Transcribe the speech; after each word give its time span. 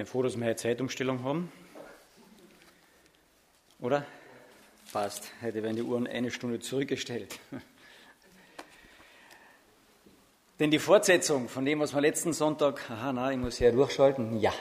bin 0.00 0.06
froh, 0.06 0.22
dass 0.22 0.38
wir 0.38 0.46
eine 0.46 0.56
Zeitumstellung 0.56 1.24
haben. 1.24 1.52
Oder? 3.80 4.06
Passt. 4.94 5.24
Heute 5.42 5.62
werden 5.62 5.76
die 5.76 5.82
Uhren 5.82 6.06
eine 6.06 6.30
Stunde 6.30 6.58
zurückgestellt. 6.58 7.38
Denn 10.58 10.70
die 10.70 10.78
Fortsetzung 10.78 11.50
von 11.50 11.66
dem, 11.66 11.80
was 11.80 11.92
wir 11.92 12.00
letzten 12.00 12.32
Sonntag, 12.32 12.80
aha, 12.90 13.12
na, 13.12 13.30
ich 13.30 13.36
muss 13.36 13.58
ja 13.58 13.70
durchschalten, 13.72 14.40
ja. 14.40 14.54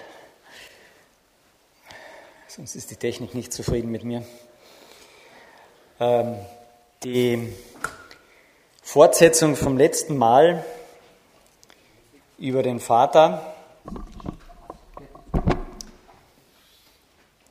Sonst 2.49 2.75
ist 2.75 2.91
die 2.91 2.97
Technik 2.97 3.33
nicht 3.33 3.53
zufrieden 3.53 3.91
mit 3.91 4.03
mir. 4.03 4.25
Ähm, 6.01 6.35
die 7.05 7.53
Fortsetzung 8.81 9.55
vom 9.55 9.77
letzten 9.77 10.17
Mal 10.17 10.65
über 12.37 12.61
den 12.61 12.81
Vater 12.81 13.55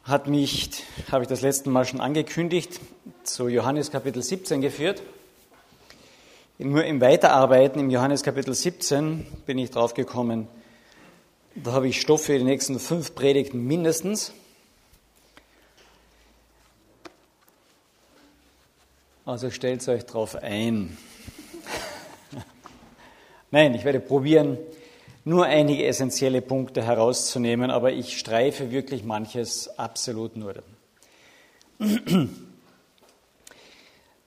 hat 0.08 0.26
mich, 0.26 0.70
habe 1.12 1.24
ich 1.24 1.28
das 1.28 1.42
letzte 1.42 1.68
Mal 1.68 1.84
schon 1.84 2.00
angekündigt, 2.00 2.80
zu 3.24 3.48
Johannes 3.48 3.90
Kapitel 3.90 4.22
17 4.22 4.62
geführt. 4.62 5.02
Nur 6.56 6.82
im 6.84 7.02
Weiterarbeiten 7.02 7.78
im 7.78 7.90
Johannes 7.90 8.22
Kapitel 8.22 8.54
17 8.54 9.26
bin 9.44 9.58
ich 9.58 9.70
drauf 9.70 9.92
gekommen, 9.92 10.48
da 11.54 11.72
habe 11.72 11.88
ich 11.88 12.00
Stoff 12.00 12.24
für 12.24 12.38
die 12.38 12.44
nächsten 12.44 12.78
fünf 12.78 13.14
Predigten 13.14 13.66
mindestens. 13.66 14.32
Also 19.26 19.50
stellt 19.50 19.86
euch 19.88 20.06
drauf 20.06 20.36
ein. 20.36 20.96
Nein, 23.50 23.74
ich 23.74 23.84
werde 23.84 24.00
probieren, 24.00 24.56
nur 25.28 25.44
einige 25.44 25.84
essentielle 25.86 26.40
Punkte 26.40 26.82
herauszunehmen, 26.82 27.70
aber 27.70 27.92
ich 27.92 28.18
streife 28.18 28.70
wirklich 28.70 29.04
manches 29.04 29.78
absolut 29.78 30.36
nur. 30.36 30.54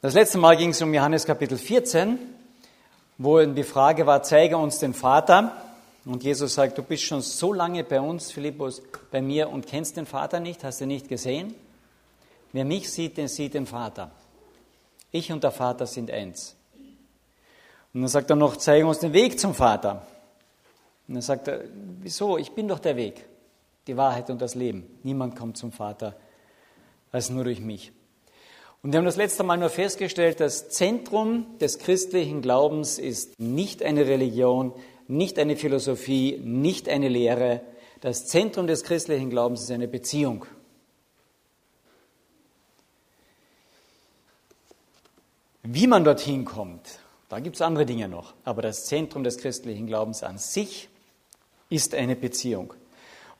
Das 0.01 0.13
letzte 0.13 0.37
Mal 0.37 0.57
ging 0.57 0.69
es 0.69 0.81
um 0.81 0.93
Johannes 0.93 1.25
Kapitel 1.25 1.57
14, 1.57 2.19
wo 3.17 3.43
die 3.43 3.63
Frage 3.63 4.05
war, 4.05 4.21
zeige 4.21 4.57
uns 4.57 4.77
den 4.77 4.93
Vater. 4.93 5.51
Und 6.05 6.23
Jesus 6.23 6.53
sagt, 6.53 6.77
du 6.77 6.83
bist 6.83 7.03
schon 7.03 7.21
so 7.21 7.51
lange 7.51 7.83
bei 7.83 7.99
uns, 7.99 8.31
Philippus, 8.31 8.83
bei 9.09 9.23
mir 9.23 9.49
und 9.49 9.65
kennst 9.65 9.97
den 9.97 10.05
Vater 10.05 10.39
nicht, 10.39 10.63
hast 10.63 10.81
ihn 10.81 10.87
nicht 10.89 11.09
gesehen. 11.09 11.55
Wer 12.53 12.65
mich 12.65 12.91
sieht, 12.91 13.17
den 13.17 13.27
sieht 13.27 13.55
den 13.55 13.65
Vater. 13.65 14.11
Ich 15.11 15.31
und 15.31 15.43
der 15.43 15.51
Vater 15.51 15.87
sind 15.87 16.11
eins. 16.11 16.55
Und 17.91 18.01
dann 18.01 18.07
sagt 18.07 18.29
er 18.29 18.35
noch, 18.35 18.55
zeige 18.57 18.85
uns 18.85 18.99
den 18.99 19.13
Weg 19.13 19.39
zum 19.39 19.55
Vater. 19.55 20.05
Und 21.07 21.15
dann 21.15 21.21
sagt 21.21 21.47
er, 21.47 21.65
wieso? 21.99 22.37
Ich 22.37 22.51
bin 22.51 22.67
doch 22.67 22.79
der 22.79 22.95
Weg, 22.95 23.25
die 23.87 23.97
Wahrheit 23.97 24.29
und 24.29 24.41
das 24.41 24.55
Leben. 24.55 24.85
Niemand 25.03 25.35
kommt 25.35 25.57
zum 25.57 25.71
Vater 25.71 26.15
als 27.11 27.29
nur 27.29 27.43
durch 27.43 27.59
mich. 27.59 27.91
Und 28.83 28.93
wir 28.93 28.97
haben 28.97 29.05
das 29.05 29.17
letzte 29.17 29.43
Mal 29.43 29.57
nur 29.57 29.69
festgestellt, 29.69 30.39
das 30.39 30.69
Zentrum 30.69 31.57
des 31.59 31.77
christlichen 31.77 32.41
Glaubens 32.41 32.97
ist 32.97 33.39
nicht 33.39 33.83
eine 33.83 34.07
Religion, 34.07 34.73
nicht 35.07 35.37
eine 35.37 35.55
Philosophie, 35.55 36.39
nicht 36.43 36.89
eine 36.89 37.09
Lehre. 37.09 37.61
Das 37.99 38.25
Zentrum 38.25 38.65
des 38.65 38.83
christlichen 38.83 39.29
Glaubens 39.29 39.61
ist 39.61 39.71
eine 39.71 39.87
Beziehung. 39.87 40.45
Wie 45.61 45.85
man 45.85 46.03
dorthin 46.03 46.43
kommt, 46.43 46.99
da 47.29 47.39
gibt 47.39 47.57
es 47.57 47.61
andere 47.61 47.85
Dinge 47.85 48.07
noch. 48.09 48.33
Aber 48.43 48.63
das 48.63 48.85
Zentrum 48.85 49.23
des 49.23 49.37
christlichen 49.37 49.85
Glaubens 49.85 50.23
an 50.23 50.39
sich 50.39 50.89
ist 51.71 51.95
eine 51.95 52.15
Beziehung. 52.15 52.75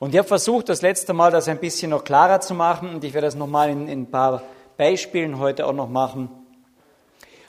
Und 0.00 0.14
ich 0.14 0.18
habe 0.18 0.26
versucht, 0.26 0.68
das 0.68 0.82
letzte 0.82 1.12
Mal 1.12 1.30
das 1.30 1.46
ein 1.46 1.60
bisschen 1.60 1.90
noch 1.90 2.02
klarer 2.02 2.40
zu 2.40 2.54
machen 2.54 2.92
und 2.92 3.04
ich 3.04 3.14
werde 3.14 3.28
das 3.28 3.36
nochmal 3.36 3.70
in, 3.70 3.86
in 3.86 4.02
ein 4.02 4.10
paar 4.10 4.42
Beispielen 4.76 5.38
heute 5.38 5.64
auch 5.66 5.72
noch 5.72 5.88
machen. 5.88 6.28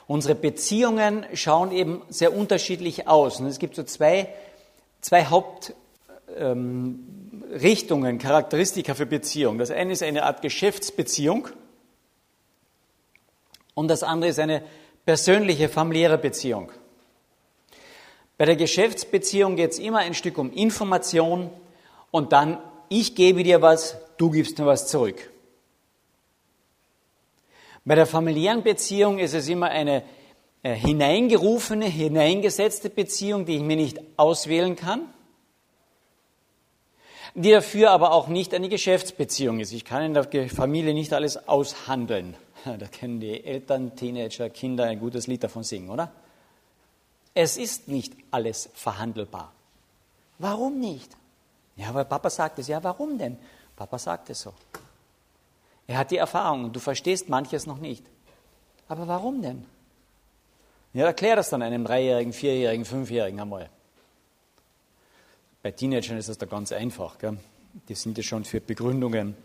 Unsere 0.06 0.36
Beziehungen 0.36 1.26
schauen 1.32 1.72
eben 1.72 2.02
sehr 2.10 2.36
unterschiedlich 2.36 3.08
aus. 3.08 3.40
Und 3.40 3.46
es 3.46 3.58
gibt 3.58 3.74
so 3.74 3.82
zwei, 3.82 4.28
zwei 5.00 5.24
Hauptrichtungen, 5.24 8.10
ähm, 8.10 8.18
Charakteristika 8.18 8.94
für 8.94 9.06
Beziehung. 9.06 9.58
Das 9.58 9.72
eine 9.72 9.92
ist 9.92 10.02
eine 10.02 10.24
Art 10.24 10.42
Geschäftsbeziehung 10.42 11.48
und 13.74 13.88
das 13.88 14.02
andere 14.02 14.30
ist 14.30 14.38
eine 14.38 14.62
persönliche, 15.04 15.68
familiäre 15.68 16.16
Beziehung. 16.18 16.70
Bei 18.36 18.46
der 18.46 18.56
Geschäftsbeziehung 18.56 19.56
geht 19.56 19.72
es 19.72 19.78
immer 19.78 19.98
ein 19.98 20.14
Stück 20.14 20.38
um 20.38 20.52
Information 20.52 21.50
und 22.10 22.32
dann, 22.32 22.58
ich 22.88 23.14
gebe 23.14 23.44
dir 23.44 23.62
was, 23.62 23.96
du 24.16 24.30
gibst 24.30 24.58
mir 24.58 24.66
was 24.66 24.88
zurück. 24.88 25.30
Bei 27.84 27.94
der 27.94 28.06
familiären 28.06 28.62
Beziehung 28.62 29.18
ist 29.18 29.34
es 29.34 29.48
immer 29.48 29.68
eine 29.68 30.02
äh, 30.62 30.74
hineingerufene, 30.74 31.84
hineingesetzte 31.84 32.88
Beziehung, 32.88 33.44
die 33.44 33.56
ich 33.56 33.62
mir 33.62 33.76
nicht 33.76 34.00
auswählen 34.16 34.74
kann, 34.74 35.02
die 37.34 37.50
dafür 37.50 37.90
aber 37.90 38.12
auch 38.12 38.28
nicht 38.28 38.54
eine 38.54 38.68
Geschäftsbeziehung 38.68 39.60
ist. 39.60 39.72
Ich 39.72 39.84
kann 39.84 40.02
in 40.02 40.14
der 40.14 40.48
Familie 40.48 40.94
nicht 40.94 41.12
alles 41.12 41.48
aushandeln. 41.48 42.36
Da 42.64 42.86
kennen 42.86 43.20
die 43.20 43.44
Eltern, 43.44 43.94
Teenager, 43.94 44.48
Kinder 44.48 44.84
ein 44.84 44.98
gutes 44.98 45.26
Lied 45.26 45.44
davon 45.44 45.62
singen, 45.62 45.90
oder? 45.90 46.10
Es 47.34 47.56
ist 47.56 47.88
nicht 47.88 48.14
alles 48.30 48.70
verhandelbar. 48.74 49.52
Warum 50.38 50.78
nicht? 50.78 51.10
Ja, 51.76 51.92
weil 51.92 52.04
Papa 52.04 52.30
sagt 52.30 52.60
es. 52.60 52.68
Ja, 52.68 52.82
warum 52.82 53.18
denn? 53.18 53.36
Papa 53.76 53.98
sagt 53.98 54.30
es 54.30 54.42
so. 54.42 54.54
Er 55.86 55.98
hat 55.98 56.10
die 56.10 56.16
Erfahrung 56.16 56.64
und 56.64 56.76
du 56.76 56.80
verstehst 56.80 57.28
manches 57.28 57.66
noch 57.66 57.78
nicht. 57.78 58.04
Aber 58.88 59.08
warum 59.08 59.42
denn? 59.42 59.64
Ja, 60.92 61.06
erklär 61.06 61.36
das 61.36 61.50
dann 61.50 61.62
einem 61.62 61.84
Dreijährigen, 61.84 62.32
Vierjährigen, 62.32 62.84
Fünfjährigen 62.84 63.40
einmal. 63.40 63.68
Bei 65.62 65.72
Teenagern 65.72 66.18
ist 66.18 66.28
das 66.28 66.38
da 66.38 66.46
ganz 66.46 66.70
einfach. 66.70 67.18
Gell? 67.18 67.38
Die 67.88 67.94
sind 67.94 68.16
ja 68.16 68.22
schon 68.22 68.44
für 68.44 68.60
Begründungen 68.60 69.36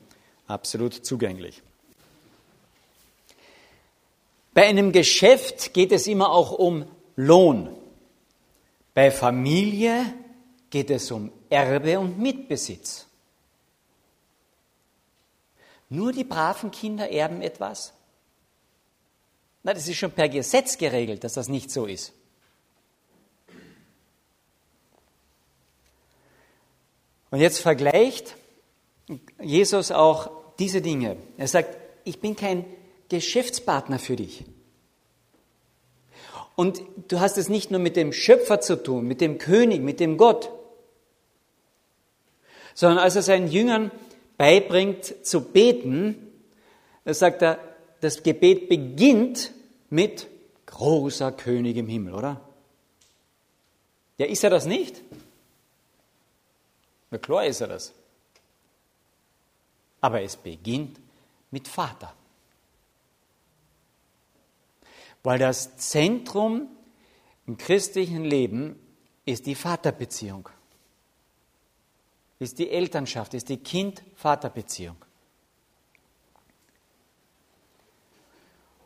absolut 0.47 0.93
zugänglich. 0.93 1.63
Bei 4.53 4.67
einem 4.67 4.91
Geschäft 4.91 5.73
geht 5.73 5.91
es 5.91 6.05
immer 6.07 6.31
auch 6.31 6.51
um 6.51 6.85
Lohn. 7.15 7.69
Bei 8.99 9.11
Familie 9.11 10.13
geht 10.69 10.89
es 10.89 11.09
um 11.09 11.31
Erbe 11.49 11.97
und 12.01 12.19
Mitbesitz. 12.19 13.05
Nur 15.87 16.11
die 16.11 16.25
braven 16.25 16.69
Kinder 16.69 17.09
erben 17.09 17.41
etwas? 17.41 17.93
Na, 19.63 19.73
das 19.73 19.87
ist 19.87 19.95
schon 19.95 20.11
per 20.11 20.27
Gesetz 20.27 20.77
geregelt, 20.77 21.23
dass 21.23 21.35
das 21.35 21.47
nicht 21.47 21.71
so 21.71 21.85
ist. 21.85 22.11
Und 27.31 27.39
jetzt 27.39 27.61
vergleicht 27.61 28.35
Jesus 29.41 29.91
auch 29.91 30.29
diese 30.59 30.81
Dinge. 30.81 31.15
Er 31.37 31.47
sagt, 31.47 31.77
ich 32.03 32.19
bin 32.19 32.35
kein 32.35 32.65
Geschäftspartner 33.07 33.97
für 33.97 34.17
dich. 34.17 34.43
Und 36.59 36.81
du 37.07 37.21
hast 37.21 37.37
es 37.37 37.47
nicht 37.47 37.71
nur 37.71 37.79
mit 37.79 37.95
dem 37.95 38.11
Schöpfer 38.11 38.59
zu 38.59 38.83
tun, 38.83 39.07
mit 39.07 39.21
dem 39.21 39.37
König, 39.37 39.81
mit 39.81 40.01
dem 40.01 40.17
Gott, 40.17 40.51
sondern 42.73 42.99
als 42.99 43.15
er 43.15 43.21
seinen 43.21 43.47
Jüngern 43.49 43.91
beibringt 44.35 45.25
zu 45.25 45.39
beten, 45.39 46.33
da 47.05 47.13
sagt 47.13 47.43
er, 47.43 47.59
das 48.01 48.23
Gebet 48.23 48.67
beginnt 48.67 49.53
mit 49.89 50.27
großer 50.65 51.31
König 51.31 51.77
im 51.77 51.87
Himmel, 51.87 52.13
oder? 52.13 52.41
Ja, 54.17 54.25
ist 54.25 54.43
er 54.43 54.49
das 54.49 54.65
nicht? 54.65 55.01
Na 57.09 57.19
klar 57.19 57.45
ist 57.45 57.61
er 57.61 57.69
das. 57.69 57.93
Aber 60.01 60.21
es 60.21 60.35
beginnt 60.35 60.99
mit 61.51 61.69
Vater 61.69 62.13
weil 65.23 65.39
das 65.39 65.77
Zentrum 65.77 66.67
im 67.47 67.57
christlichen 67.57 68.23
Leben 68.23 68.79
ist 69.25 69.45
die 69.45 69.55
Vaterbeziehung, 69.55 70.49
ist 72.39 72.59
die 72.59 72.69
Elternschaft, 72.69 73.33
ist 73.33 73.49
die 73.49 73.57
Kind-Vater-Beziehung. 73.57 74.95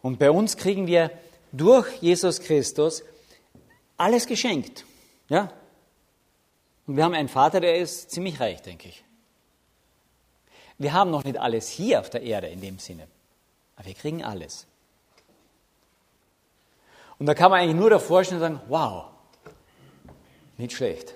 Und 0.01 0.19
bei 0.19 0.31
uns 0.31 0.57
kriegen 0.57 0.87
wir 0.87 1.11
durch 1.51 1.87
Jesus 2.01 2.41
Christus 2.41 3.03
alles 3.95 4.27
geschenkt. 4.27 4.85
Ja? 5.29 5.53
Und 6.85 6.97
wir 6.97 7.05
haben 7.05 7.13
einen 7.13 7.29
Vater, 7.29 7.61
der 7.61 7.77
ist 7.77 8.11
ziemlich 8.11 8.39
reich, 8.39 8.61
denke 8.61 8.89
ich. 8.89 9.03
Wir 10.77 10.91
haben 10.91 11.11
noch 11.11 11.23
nicht 11.23 11.37
alles 11.37 11.69
hier 11.69 11.99
auf 11.99 12.09
der 12.09 12.23
Erde 12.23 12.47
in 12.47 12.59
dem 12.59 12.79
Sinne, 12.79 13.07
aber 13.75 13.87
wir 13.87 13.93
kriegen 13.93 14.23
alles. 14.23 14.67
Und 17.23 17.27
da 17.27 17.35
kann 17.35 17.51
man 17.51 17.61
eigentlich 17.61 17.77
nur 17.77 17.89
davor 17.89 18.21
stehen 18.25 18.35
und 18.35 18.41
sagen, 18.41 18.59
wow, 18.67 19.05
nicht 20.57 20.73
schlecht. 20.73 21.15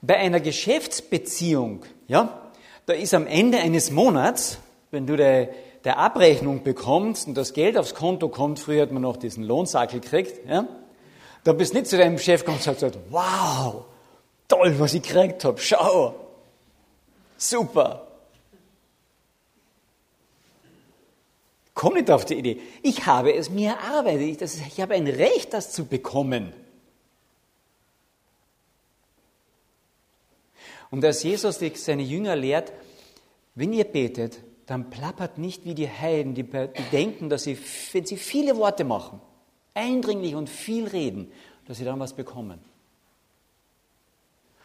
Bei 0.00 0.16
einer 0.16 0.40
Geschäftsbeziehung, 0.40 1.84
ja, 2.08 2.50
da 2.86 2.94
ist 2.94 3.12
am 3.12 3.26
Ende 3.26 3.58
eines 3.58 3.90
Monats, 3.90 4.56
wenn 4.90 5.06
du 5.06 5.18
der, 5.18 5.50
der 5.84 5.98
Abrechnung 5.98 6.62
bekommst 6.62 7.28
und 7.28 7.34
das 7.34 7.52
Geld 7.52 7.76
aufs 7.76 7.94
Konto 7.94 8.30
kommt, 8.30 8.58
früher 8.58 8.80
hat 8.80 8.90
man 8.90 9.02
noch 9.02 9.18
diesen 9.18 9.44
Lohnsackel 9.44 10.00
gekriegt, 10.00 10.48
ja, 10.48 10.66
da 11.44 11.52
bist 11.52 11.74
du 11.74 11.76
nicht 11.76 11.90
zu 11.90 11.98
deinem 11.98 12.18
Chef 12.18 12.40
gekommen 12.40 12.56
und 12.56 12.62
sagst, 12.62 12.98
wow, 13.10 13.84
toll, 14.48 14.74
was 14.78 14.94
ich 14.94 15.02
gekriegt 15.02 15.44
habe, 15.44 15.60
schau, 15.60 16.14
super. 17.36 18.05
Komm 21.76 21.92
nicht 21.92 22.10
auf 22.10 22.24
die 22.24 22.36
Idee. 22.36 22.58
Ich 22.82 23.04
habe 23.04 23.34
es 23.34 23.50
mir 23.50 23.72
erarbeitet. 23.72 24.40
Ich, 24.40 24.66
ich 24.66 24.80
habe 24.80 24.94
ein 24.94 25.06
Recht, 25.06 25.52
das 25.52 25.72
zu 25.72 25.84
bekommen. 25.84 26.54
Und 30.90 31.04
als 31.04 31.22
Jesus 31.22 31.60
seine 31.74 32.02
Jünger 32.02 32.34
lehrt, 32.34 32.72
wenn 33.54 33.74
ihr 33.74 33.84
betet, 33.84 34.38
dann 34.64 34.88
plappert 34.88 35.36
nicht 35.36 35.66
wie 35.66 35.74
die 35.74 35.86
Heiden, 35.88 36.34
die 36.34 36.44
denken, 36.92 37.28
dass 37.28 37.42
sie, 37.42 37.58
wenn 37.92 38.06
sie 38.06 38.16
viele 38.16 38.56
Worte 38.56 38.84
machen, 38.84 39.20
eindringlich 39.74 40.34
und 40.34 40.48
viel 40.48 40.88
reden, 40.88 41.30
dass 41.66 41.76
sie 41.76 41.84
dann 41.84 42.00
was 42.00 42.14
bekommen. 42.14 42.58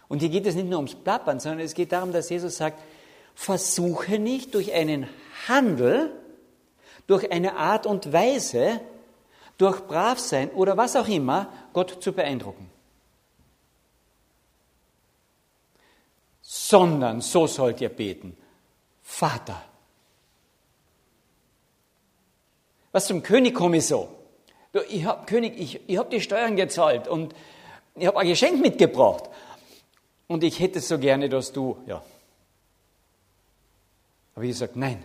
Und 0.07 0.19
hier 0.19 0.29
geht 0.29 0.45
es 0.45 0.55
nicht 0.55 0.69
nur 0.69 0.77
ums 0.77 0.95
Plappern, 0.95 1.41
sondern 1.41 1.59
es 1.59 1.73
geht 1.73 1.91
darum, 1.91 2.13
dass 2.13 2.29
Jesus 2.29 2.55
sagt, 2.55 2.81
versuche 3.35 4.17
nicht 4.17 4.55
durch 4.55 4.71
einen 4.71 5.09
Handel, 5.49 6.20
durch 7.11 7.29
eine 7.29 7.57
Art 7.57 7.85
und 7.85 8.13
Weise, 8.13 8.79
durch 9.57 9.81
Bravsein 9.81 10.49
oder 10.51 10.77
was 10.77 10.95
auch 10.95 11.09
immer, 11.09 11.51
Gott 11.73 12.01
zu 12.01 12.13
beeindrucken. 12.13 12.71
Sondern 16.41 17.19
so 17.19 17.47
sollt 17.47 17.81
ihr 17.81 17.89
beten. 17.89 18.37
Vater. 19.03 19.61
Was 22.93 23.07
zum 23.07 23.21
König 23.21 23.55
komme 23.55 23.77
ich 23.77 23.87
so? 23.87 24.07
Ich 24.87 25.03
hab, 25.03 25.27
König, 25.27 25.59
ich, 25.59 25.81
ich 25.89 25.97
habe 25.97 26.09
die 26.09 26.21
Steuern 26.21 26.55
gezahlt 26.55 27.09
und 27.09 27.35
ich 27.95 28.07
habe 28.07 28.19
ein 28.19 28.27
Geschenk 28.27 28.61
mitgebracht. 28.61 29.25
Und 30.27 30.45
ich 30.45 30.61
hätte 30.61 30.79
so 30.79 30.97
gerne, 30.97 31.27
dass 31.27 31.51
du, 31.51 31.77
ja. 31.87 32.01
Aber 34.33 34.45
ich 34.45 34.57
sage, 34.57 34.71
nein, 34.75 35.03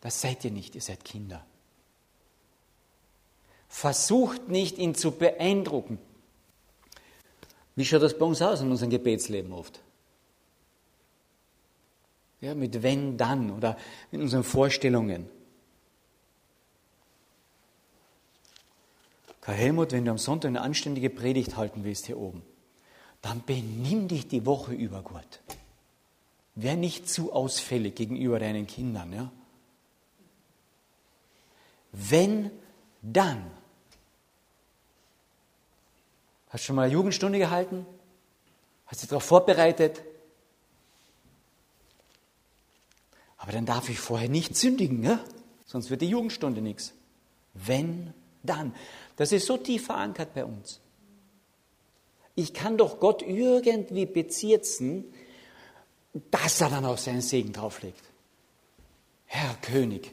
das 0.00 0.20
seid 0.20 0.44
ihr 0.44 0.50
nicht, 0.50 0.74
ihr 0.74 0.80
seid 0.80 1.04
Kinder. 1.04 1.44
Versucht 3.68 4.48
nicht, 4.48 4.78
ihn 4.78 4.94
zu 4.94 5.10
beeindrucken. 5.12 5.98
Wie 7.74 7.84
schaut 7.84 8.02
das 8.02 8.18
bei 8.18 8.24
uns 8.24 8.40
aus 8.40 8.60
in 8.60 8.70
unserem 8.70 8.90
Gebetsleben 8.90 9.52
oft? 9.52 9.80
Ja, 12.40 12.54
mit 12.54 12.82
wenn, 12.82 13.16
dann 13.16 13.50
oder 13.50 13.76
in 14.12 14.22
unseren 14.22 14.44
Vorstellungen. 14.44 15.28
Karl 19.40 19.56
Helmut, 19.56 19.92
wenn 19.92 20.04
du 20.04 20.10
am 20.10 20.18
Sonntag 20.18 20.48
eine 20.48 20.60
anständige 20.60 21.10
Predigt 21.10 21.56
halten 21.56 21.84
willst 21.84 22.06
hier 22.06 22.18
oben, 22.18 22.42
dann 23.22 23.42
benimm 23.44 24.08
dich 24.08 24.26
die 24.26 24.46
Woche 24.46 24.72
über 24.72 25.02
gut. 25.02 25.40
Wär 26.54 26.76
nicht 26.76 27.08
zu 27.08 27.32
ausfällig 27.32 27.94
gegenüber 27.94 28.38
deinen 28.38 28.66
Kindern, 28.66 29.12
ja? 29.12 29.30
Wenn, 31.98 32.50
dann. 33.00 33.50
Hast 36.50 36.64
du 36.64 36.66
schon 36.66 36.76
mal 36.76 36.82
eine 36.82 36.92
Jugendstunde 36.92 37.38
gehalten? 37.38 37.86
Hast 38.86 39.00
du 39.00 39.04
dich 39.04 39.08
darauf 39.08 39.24
vorbereitet? 39.24 40.02
Aber 43.38 43.52
dann 43.52 43.64
darf 43.64 43.88
ich 43.88 43.98
vorher 43.98 44.28
nicht 44.28 44.56
sündigen, 44.56 45.02
ja? 45.02 45.20
sonst 45.64 45.88
wird 45.88 46.02
die 46.02 46.08
Jugendstunde 46.08 46.60
nichts. 46.60 46.92
Wenn, 47.54 48.12
dann. 48.42 48.74
Das 49.16 49.32
ist 49.32 49.46
so 49.46 49.56
tief 49.56 49.86
verankert 49.86 50.34
bei 50.34 50.44
uns. 50.44 50.80
Ich 52.34 52.52
kann 52.52 52.76
doch 52.76 53.00
Gott 53.00 53.22
irgendwie 53.22 54.04
bezirzen, 54.04 55.04
dass 56.30 56.60
er 56.60 56.68
dann 56.68 56.84
auch 56.84 56.98
seinen 56.98 57.22
Segen 57.22 57.54
drauflegt. 57.54 58.02
Herr 59.24 59.54
König, 59.62 60.12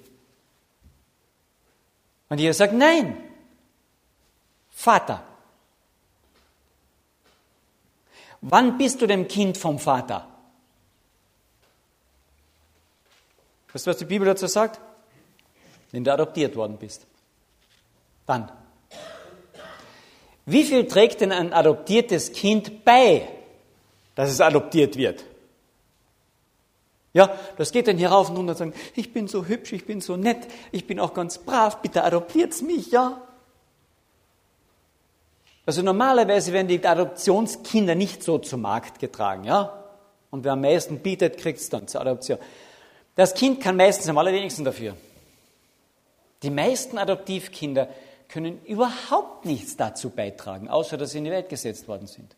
und 2.30 2.40
Jesus 2.40 2.58
sagt, 2.58 2.74
nein, 2.74 3.18
Vater. 4.70 5.24
Wann 8.42 8.78
bist 8.78 9.02
du 9.02 9.08
dem 9.08 9.28
Kind 9.28 9.58
vom 9.58 9.80
Vater? 9.80 10.28
Weißt 13.72 13.88
du, 13.88 13.92
was 13.92 13.98
die 13.98 14.06
Bibel 14.06 14.26
dazu 14.26 14.48
sagt? 14.48 14.80
Wenn 15.92 16.04
du 16.04 16.12
adoptiert 16.12 16.56
worden 16.56 16.78
bist. 16.78 17.08
Dann. 18.26 18.52
Wie 20.46 20.64
viel 20.64 20.88
trägt 20.88 21.22
denn 21.22 21.32
ein 21.32 21.54
adoptiertes 21.54 22.34
Kind 22.34 22.84
bei, 22.84 23.28
dass 24.16 24.30
es 24.30 24.42
adoptiert 24.42 24.98
wird? 24.98 25.24
Ja, 27.14 27.38
das 27.58 27.72
geht 27.72 27.88
dann 27.88 27.98
hier 27.98 28.10
rauf 28.10 28.30
und 28.30 28.38
runter 28.38 28.52
und 28.52 28.58
sagen, 28.58 28.74
ich 28.96 29.14
bin 29.14 29.28
so 29.28 29.46
hübsch, 29.46 29.72
ich 29.72 29.86
bin 29.86 30.02
so 30.02 30.18
nett, 30.18 30.48
ich 30.72 30.88
bin 30.88 31.00
auch 31.00 31.14
ganz 31.14 31.38
brav, 31.38 31.82
bitte 31.82 32.04
adoptiert's 32.04 32.64
mich, 32.64 32.92
ja? 32.92 33.22
Also 35.66 35.84
normalerweise 35.84 36.52
werden 36.52 36.68
die 36.68 36.84
Adoptionskinder 36.84 37.96
nicht 37.96 38.24
so 38.24 38.40
zum 38.40 38.62
Markt 38.62 39.00
getragen, 39.00 39.44
ja? 39.44 39.84
Und 40.32 40.44
wer 40.44 40.54
am 40.54 40.62
meisten 40.62 41.00
bietet, 41.00 41.38
kriegt's 41.38 41.70
dann 41.70 41.88
zur 41.88 42.02
Adoption. 42.02 42.40
Das 43.16 43.36
Kind 43.36 43.62
kann 43.62 43.78
meistens 43.78 44.10
am 44.10 44.18
allerwenigsten 44.18 44.66
dafür. 44.66 44.98
Die 46.42 46.50
meisten 46.50 46.98
Adoptivkinder 46.98 47.88
können 48.28 48.60
überhaupt 48.66 49.46
nichts 49.46 49.78
dazu 49.78 50.10
beitragen, 50.10 50.68
außer 50.68 50.98
dass 50.98 51.12
sie 51.12 51.20
in 51.20 51.26
die 51.26 51.32
Welt 51.32 51.50
gesetzt 51.50 51.88
worden 51.88 52.08
sind. 52.08 52.36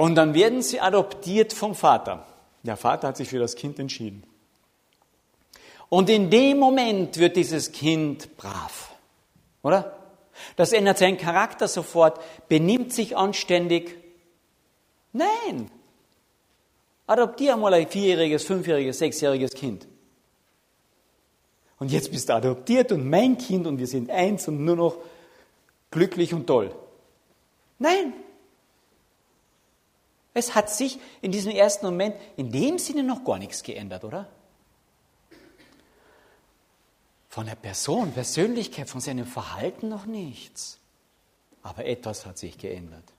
Und 0.00 0.14
dann 0.14 0.32
werden 0.32 0.62
sie 0.62 0.80
adoptiert 0.80 1.52
vom 1.52 1.74
Vater. 1.74 2.26
Der 2.62 2.78
Vater 2.78 3.08
hat 3.08 3.18
sich 3.18 3.28
für 3.28 3.38
das 3.38 3.54
Kind 3.54 3.78
entschieden. 3.78 4.22
Und 5.90 6.08
in 6.08 6.30
dem 6.30 6.56
Moment 6.58 7.18
wird 7.18 7.36
dieses 7.36 7.70
Kind 7.70 8.34
brav. 8.38 8.96
Oder? 9.62 9.98
Das 10.56 10.72
ändert 10.72 10.96
seinen 10.96 11.18
Charakter 11.18 11.68
sofort, 11.68 12.18
benimmt 12.48 12.94
sich 12.94 13.14
anständig. 13.14 13.94
Nein! 15.12 15.70
Adoptiere 17.06 17.58
mal 17.58 17.74
ein 17.74 17.86
vierjähriges, 17.86 18.44
fünfjähriges, 18.44 19.00
sechsjähriges 19.00 19.50
Kind. 19.50 19.86
Und 21.78 21.92
jetzt 21.92 22.10
bist 22.10 22.30
du 22.30 22.34
adoptiert 22.36 22.90
und 22.92 23.06
mein 23.06 23.36
Kind 23.36 23.66
und 23.66 23.76
wir 23.76 23.86
sind 23.86 24.08
eins 24.08 24.48
und 24.48 24.64
nur 24.64 24.76
noch 24.76 24.96
glücklich 25.90 26.32
und 26.32 26.46
toll. 26.46 26.74
Nein, 27.78 28.14
es 30.34 30.54
hat 30.54 30.70
sich 30.70 30.98
in 31.22 31.32
diesem 31.32 31.52
ersten 31.52 31.86
Moment 31.86 32.16
in 32.36 32.52
dem 32.52 32.78
Sinne 32.78 33.02
noch 33.02 33.24
gar 33.24 33.38
nichts 33.38 33.62
geändert, 33.62 34.04
oder? 34.04 34.30
Von 37.28 37.46
der 37.46 37.56
Person, 37.56 38.12
Persönlichkeit, 38.12 38.88
von 38.88 39.00
seinem 39.00 39.26
Verhalten 39.26 39.88
noch 39.88 40.06
nichts. 40.06 40.78
Aber 41.62 41.84
etwas 41.84 42.26
hat 42.26 42.38
sich 42.38 42.58
geändert. 42.58 43.12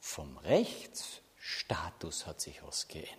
Vom 0.00 0.36
Rechtsstatus 0.38 2.26
hat 2.26 2.40
sich 2.40 2.62
was 2.62 2.86
geändert. 2.86 3.16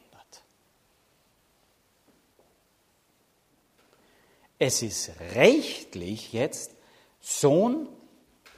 Es 4.60 4.82
ist 4.82 5.12
rechtlich 5.36 6.34
jetzt 6.34 6.72
Sohn, 7.20 7.90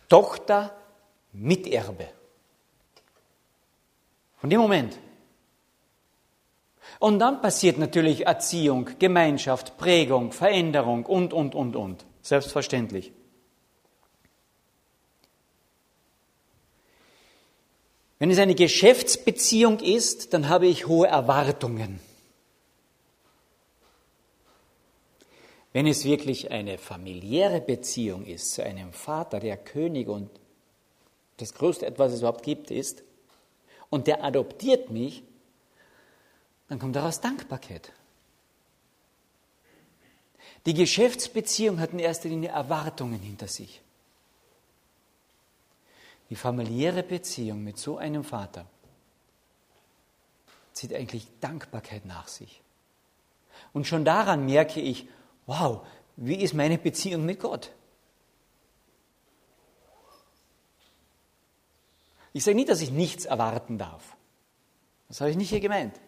Tochter, 0.08 0.76
Miterbe. 1.34 2.19
Von 4.40 4.50
dem 4.50 4.60
Moment. 4.60 4.98
Und 7.00 7.20
dann 7.20 7.42
passiert 7.42 7.78
natürlich 7.78 8.26
Erziehung, 8.26 8.90
Gemeinschaft, 9.00 9.78
Prägung, 9.78 10.32
Veränderung 10.32 11.06
und, 11.06 11.34
und, 11.34 11.56
und, 11.56 11.76
und. 11.76 12.06
Selbstverständlich. 12.22 13.12
Wenn 18.18 18.32
es 18.32 18.40
eine 18.40 18.56
Geschäftsbeziehung 18.56 19.80
ist, 19.80 20.34
dann 20.34 20.50
habe 20.50 20.68
ich 20.68 20.88
hohe 20.88 21.08
Erwartungen. 21.08 22.02
Wenn 25.72 25.88
es 25.88 26.04
wirklich 26.04 26.52
eine 26.52 26.78
familiäre 26.78 27.62
Beziehung 27.62 28.26
ist 28.26 28.54
zu 28.54 28.64
einem 28.64 28.92
Vater, 28.92 29.40
der 29.40 29.56
König 29.56 30.10
und 30.10 30.30
das 31.38 31.54
größte 31.54 31.86
etwas 31.86 32.12
es 32.12 32.20
überhaupt 32.20 32.44
gibt, 32.44 32.72
ist, 32.72 33.04
und 33.90 34.08
der 34.08 34.24
adoptiert 34.24 34.90
mich, 34.90 35.24
dann 36.68 36.80
kommt 36.80 36.96
daraus 36.96 37.22
Dankbarkeit. 37.22 37.92
Die 40.66 40.74
Geschäftsbeziehung 40.74 41.80
hat 41.80 41.94
in 41.94 42.00
erster 42.00 42.30
Linie 42.30 42.50
Erwartungen 42.50 43.20
hinter 43.20 43.48
sich. 43.48 43.82
Die 46.30 46.36
familiäre 46.36 47.02
Beziehung 47.02 47.64
mit 47.64 47.78
so 47.80 47.98
einem 47.98 48.24
Vater 48.24 48.66
zieht 50.74 50.94
eigentlich 50.94 51.28
Dankbarkeit 51.40 52.06
nach 52.06 52.28
sich. 52.28 52.62
Und 53.74 53.88
schon 53.88 54.06
daran 54.06 54.46
merke 54.46 54.80
ich, 54.80 55.08
wow, 55.48 55.86
wie 56.16 56.36
ist 56.36 56.54
meine 56.54 56.78
Beziehung 56.78 57.26
mit 57.26 57.40
Gott? 57.40 57.72
Ich 62.40 62.46
sage 62.46 62.56
nicht, 62.56 62.70
dass 62.70 62.80
ich 62.80 62.92
nichts 62.92 63.26
erwarten 63.26 63.78
darf. 63.78 64.16
Das 65.10 65.20
habe 65.20 65.30
ich 65.30 65.36
nicht 65.36 65.50
hier 65.50 65.60
gemeint. 65.60 66.00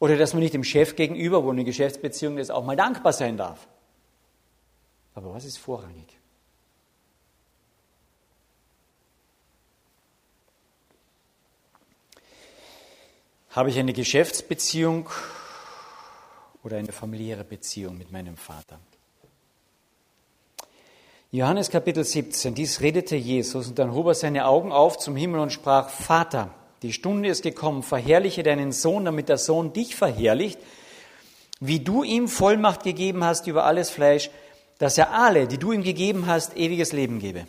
Oder 0.00 0.16
dass 0.16 0.32
man 0.32 0.42
nicht 0.42 0.54
dem 0.54 0.64
Chef 0.64 0.96
gegenüber, 0.96 1.44
wo 1.44 1.52
eine 1.52 1.62
Geschäftsbeziehung 1.62 2.36
ist, 2.36 2.50
auch 2.50 2.64
mal 2.64 2.74
dankbar 2.74 3.12
sein 3.12 3.36
darf. 3.36 3.68
Aber 5.14 5.32
was 5.32 5.44
ist 5.44 5.58
vorrangig? 5.58 6.18
Habe 13.50 13.70
ich 13.70 13.78
eine 13.78 13.92
Geschäftsbeziehung 13.92 15.08
oder 16.64 16.78
eine 16.78 16.90
familiäre 16.90 17.44
Beziehung 17.44 17.96
mit 17.96 18.10
meinem 18.10 18.36
Vater? 18.36 18.80
Johannes 21.34 21.68
Kapitel 21.68 22.04
17, 22.04 22.54
dies 22.54 22.80
redete 22.80 23.16
Jesus 23.16 23.66
und 23.66 23.80
dann 23.80 23.92
hob 23.92 24.06
er 24.06 24.14
seine 24.14 24.46
Augen 24.46 24.70
auf 24.70 24.98
zum 24.98 25.16
Himmel 25.16 25.40
und 25.40 25.52
sprach, 25.52 25.88
Vater, 25.88 26.54
die 26.82 26.92
Stunde 26.92 27.28
ist 27.28 27.42
gekommen, 27.42 27.82
verherrliche 27.82 28.44
deinen 28.44 28.70
Sohn, 28.70 29.04
damit 29.04 29.28
der 29.28 29.38
Sohn 29.38 29.72
dich 29.72 29.96
verherrlicht, 29.96 30.60
wie 31.58 31.80
du 31.80 32.04
ihm 32.04 32.28
Vollmacht 32.28 32.84
gegeben 32.84 33.24
hast 33.24 33.48
über 33.48 33.64
alles 33.64 33.90
Fleisch, 33.90 34.30
dass 34.78 34.96
er 34.96 35.10
alle, 35.10 35.48
die 35.48 35.58
du 35.58 35.72
ihm 35.72 35.82
gegeben 35.82 36.26
hast, 36.28 36.56
ewiges 36.56 36.92
Leben 36.92 37.18
gebe. 37.18 37.48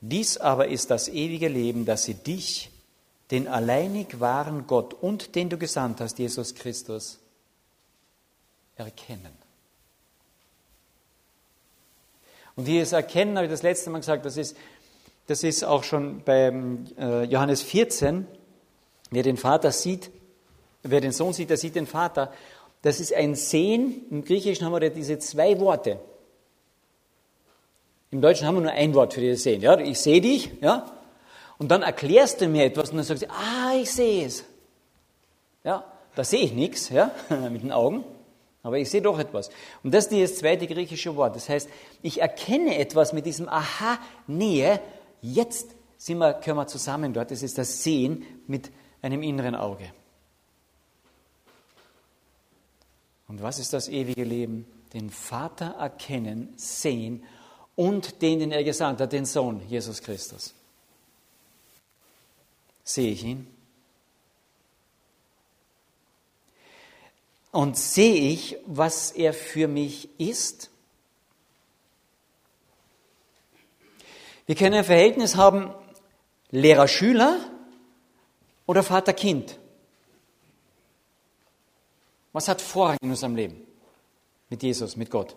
Dies 0.00 0.38
aber 0.38 0.66
ist 0.66 0.90
das 0.90 1.06
ewige 1.06 1.46
Leben, 1.46 1.84
dass 1.84 2.02
sie 2.02 2.14
dich 2.14 2.72
den 3.30 3.46
alleinig 3.46 4.18
wahren 4.18 4.66
Gott 4.66 4.92
und 4.92 5.36
den 5.36 5.50
du 5.50 5.56
gesandt 5.56 6.00
hast, 6.00 6.18
Jesus 6.18 6.56
Christus, 6.56 7.20
erkennen. 8.74 9.41
Und 12.56 12.66
dieses 12.66 12.92
Erkennen, 12.92 13.36
habe 13.36 13.46
ich 13.46 13.52
das 13.52 13.62
letzte 13.62 13.90
Mal 13.90 13.98
gesagt, 13.98 14.24
das 14.24 14.36
ist, 14.36 14.56
das 15.26 15.42
ist 15.42 15.64
auch 15.64 15.84
schon 15.84 16.22
bei 16.24 16.52
äh, 16.98 17.24
Johannes 17.24 17.62
14, 17.62 18.26
wer 19.10 19.22
den 19.22 19.36
Vater 19.36 19.72
sieht, 19.72 20.10
wer 20.82 21.00
den 21.00 21.12
Sohn 21.12 21.32
sieht, 21.32 21.50
der 21.50 21.56
sieht 21.56 21.74
den 21.74 21.86
Vater. 21.86 22.32
Das 22.82 22.98
ist 23.00 23.14
ein 23.14 23.34
Sehen. 23.34 24.06
Im 24.10 24.24
Griechischen 24.24 24.66
haben 24.66 24.72
wir 24.72 24.90
diese 24.90 25.18
zwei 25.18 25.58
Worte. 25.60 26.00
Im 28.10 28.20
Deutschen 28.20 28.46
haben 28.46 28.56
wir 28.56 28.62
nur 28.62 28.72
ein 28.72 28.92
Wort 28.94 29.14
für 29.14 29.20
dieses 29.20 29.44
Sehen. 29.44 29.62
Ja? 29.62 29.78
Ich 29.78 30.00
sehe 30.00 30.20
dich, 30.20 30.50
ja? 30.60 30.86
Und 31.58 31.68
dann 31.68 31.82
erklärst 31.82 32.40
du 32.40 32.48
mir 32.48 32.64
etwas 32.64 32.90
und 32.90 32.96
dann 32.96 33.04
sagst 33.04 33.22
du, 33.22 33.30
ah, 33.30 33.74
ich 33.80 33.90
sehe 33.90 34.26
es. 34.26 34.44
Ja, 35.64 35.84
da 36.16 36.24
sehe 36.24 36.40
ich 36.40 36.52
nichts, 36.52 36.88
ja, 36.88 37.12
mit 37.50 37.62
den 37.62 37.70
Augen, 37.70 38.04
aber 38.62 38.78
ich 38.78 38.90
sehe 38.90 39.02
doch 39.02 39.18
etwas. 39.18 39.50
Und 39.82 39.92
das 39.92 40.06
ist 40.06 40.32
das 40.32 40.38
zweite 40.38 40.66
griechische 40.66 41.16
Wort. 41.16 41.34
Das 41.34 41.48
heißt, 41.48 41.68
ich 42.00 42.20
erkenne 42.20 42.78
etwas 42.78 43.12
mit 43.12 43.26
diesem 43.26 43.48
Aha, 43.48 43.98
Nähe, 44.26 44.80
jetzt 45.20 45.74
sind 45.98 46.18
wir, 46.18 46.34
können 46.34 46.58
wir 46.58 46.66
zusammen 46.66 47.12
dort. 47.12 47.30
Das 47.30 47.42
ist 47.42 47.58
das 47.58 47.82
Sehen 47.82 48.24
mit 48.46 48.70
einem 49.02 49.22
inneren 49.22 49.56
Auge. 49.56 49.92
Und 53.26 53.42
was 53.42 53.58
ist 53.58 53.72
das 53.72 53.88
ewige 53.88 54.24
Leben? 54.24 54.66
Den 54.92 55.10
Vater 55.10 55.76
erkennen, 55.78 56.52
sehen 56.56 57.24
und 57.74 58.20
den, 58.20 58.40
den 58.40 58.52
er 58.52 58.62
gesandt 58.62 59.00
hat, 59.00 59.12
den 59.12 59.24
Sohn, 59.24 59.62
Jesus 59.68 60.02
Christus. 60.02 60.54
Sehe 62.84 63.12
ich 63.12 63.24
ihn? 63.24 63.46
Und 67.52 67.78
sehe 67.78 68.14
ich, 68.14 68.56
was 68.66 69.12
er 69.12 69.34
für 69.34 69.68
mich 69.68 70.08
ist? 70.18 70.70
Wir 74.46 74.56
können 74.56 74.74
ein 74.74 74.84
Verhältnis 74.84 75.36
haben 75.36 75.72
Lehrer-Schüler 76.50 77.38
oder 78.66 78.82
Vater-Kind. 78.82 79.58
Was 82.32 82.48
hat 82.48 82.60
Vorrang 82.60 82.96
in 83.02 83.10
unserem 83.10 83.36
Leben? 83.36 83.66
Mit 84.48 84.62
Jesus, 84.62 84.96
mit 84.96 85.10
Gott. 85.10 85.36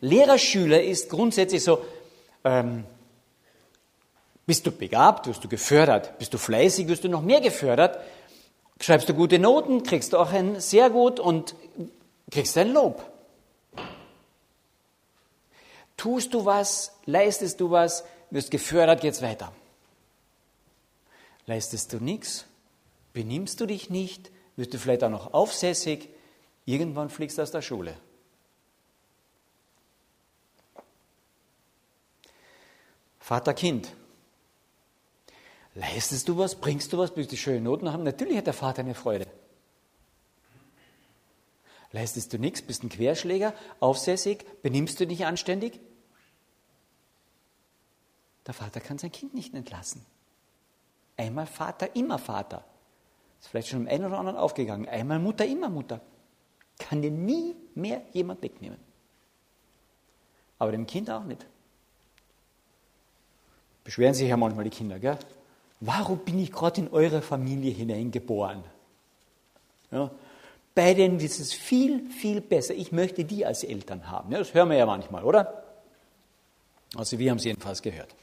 Lehrer-Schüler 0.00 0.82
ist 0.82 1.08
grundsätzlich 1.10 1.62
so, 1.62 1.84
ähm, 2.44 2.84
bist 4.46 4.66
du 4.66 4.72
begabt, 4.72 5.26
wirst 5.26 5.44
du 5.44 5.48
gefördert. 5.48 6.18
Bist 6.18 6.34
du 6.34 6.38
fleißig, 6.38 6.88
wirst 6.88 7.04
du 7.04 7.08
noch 7.08 7.22
mehr 7.22 7.40
gefördert. 7.40 7.98
Schreibst 8.80 9.08
du 9.08 9.14
gute 9.14 9.38
Noten, 9.38 9.82
kriegst 9.82 10.12
du 10.12 10.18
auch 10.18 10.32
ein 10.32 10.60
sehr 10.60 10.90
gut 10.90 11.18
und 11.18 11.54
kriegst 12.30 12.56
ein 12.56 12.72
Lob. 12.72 13.04
Tust 15.96 16.32
du 16.32 16.44
was, 16.44 16.92
leistest 17.06 17.60
du 17.60 17.70
was, 17.70 18.04
wirst 18.30 18.50
gefördert, 18.50 19.00
geht's 19.00 19.20
weiter. 19.20 19.52
Leistest 21.46 21.92
du 21.92 21.98
nichts, 21.98 22.44
benimmst 23.12 23.60
du 23.60 23.66
dich 23.66 23.90
nicht, 23.90 24.30
wirst 24.54 24.74
du 24.74 24.78
vielleicht 24.78 25.02
auch 25.02 25.10
noch 25.10 25.34
aufsässig, 25.34 26.08
irgendwann 26.66 27.10
fliegst 27.10 27.38
du 27.38 27.42
aus 27.42 27.50
der 27.50 27.62
Schule. 27.62 27.96
Vater-Kind. 33.18 33.92
Leistest 35.78 36.28
du 36.28 36.36
was? 36.36 36.56
Bringst 36.56 36.92
du 36.92 36.98
was? 36.98 37.14
Willst 37.14 37.30
du 37.30 37.36
schöne 37.36 37.60
Noten 37.60 37.92
haben? 37.92 38.02
Natürlich 38.02 38.36
hat 38.36 38.48
der 38.48 38.52
Vater 38.52 38.80
eine 38.80 38.96
Freude. 38.96 39.28
Leistest 41.92 42.32
du 42.32 42.38
nichts? 42.38 42.62
Bist 42.62 42.82
ein 42.82 42.88
Querschläger? 42.88 43.54
Aufsässig? 43.78 44.44
Benimmst 44.60 44.98
du 44.98 45.06
dich 45.06 45.24
anständig? 45.24 45.78
Der 48.44 48.54
Vater 48.54 48.80
kann 48.80 48.98
sein 48.98 49.12
Kind 49.12 49.34
nicht 49.34 49.54
entlassen. 49.54 50.04
Einmal 51.16 51.46
Vater, 51.46 51.94
immer 51.94 52.18
Vater. 52.18 52.64
Ist 53.38 53.46
vielleicht 53.46 53.68
schon 53.68 53.82
im 53.82 53.88
einen 53.88 54.06
oder 54.06 54.18
anderen 54.18 54.36
aufgegangen. 54.36 54.88
Einmal 54.88 55.20
Mutter, 55.20 55.46
immer 55.46 55.68
Mutter. 55.68 56.00
Kann 56.80 57.02
dir 57.02 57.12
nie 57.12 57.54
mehr 57.76 58.02
jemand 58.12 58.42
wegnehmen. 58.42 58.80
Aber 60.58 60.72
dem 60.72 60.88
Kind 60.88 61.08
auch 61.08 61.22
nicht. 61.22 61.46
Beschweren 63.84 64.14
sich 64.14 64.28
ja 64.28 64.36
manchmal 64.36 64.64
die 64.64 64.70
Kinder, 64.70 64.98
gell? 64.98 65.16
Warum 65.80 66.18
bin 66.18 66.38
ich 66.38 66.52
gerade 66.52 66.80
in 66.80 66.88
eure 66.88 67.22
Familie 67.22 67.72
hineingeboren? 67.72 68.64
Ja, 69.90 70.10
bei 70.74 70.94
denen 70.94 71.18
ist 71.20 71.40
es 71.40 71.52
viel, 71.52 72.10
viel 72.10 72.40
besser. 72.40 72.74
Ich 72.74 72.92
möchte 72.92 73.24
die 73.24 73.46
als 73.46 73.64
Eltern 73.64 74.10
haben. 74.10 74.32
Ja, 74.32 74.38
das 74.38 74.54
hören 74.54 74.70
wir 74.70 74.76
ja 74.76 74.86
manchmal, 74.86 75.24
oder? 75.24 75.64
Also 76.96 77.18
wir 77.18 77.30
haben 77.30 77.38
es 77.38 77.44
jedenfalls 77.44 77.82
gehört. 77.82 78.14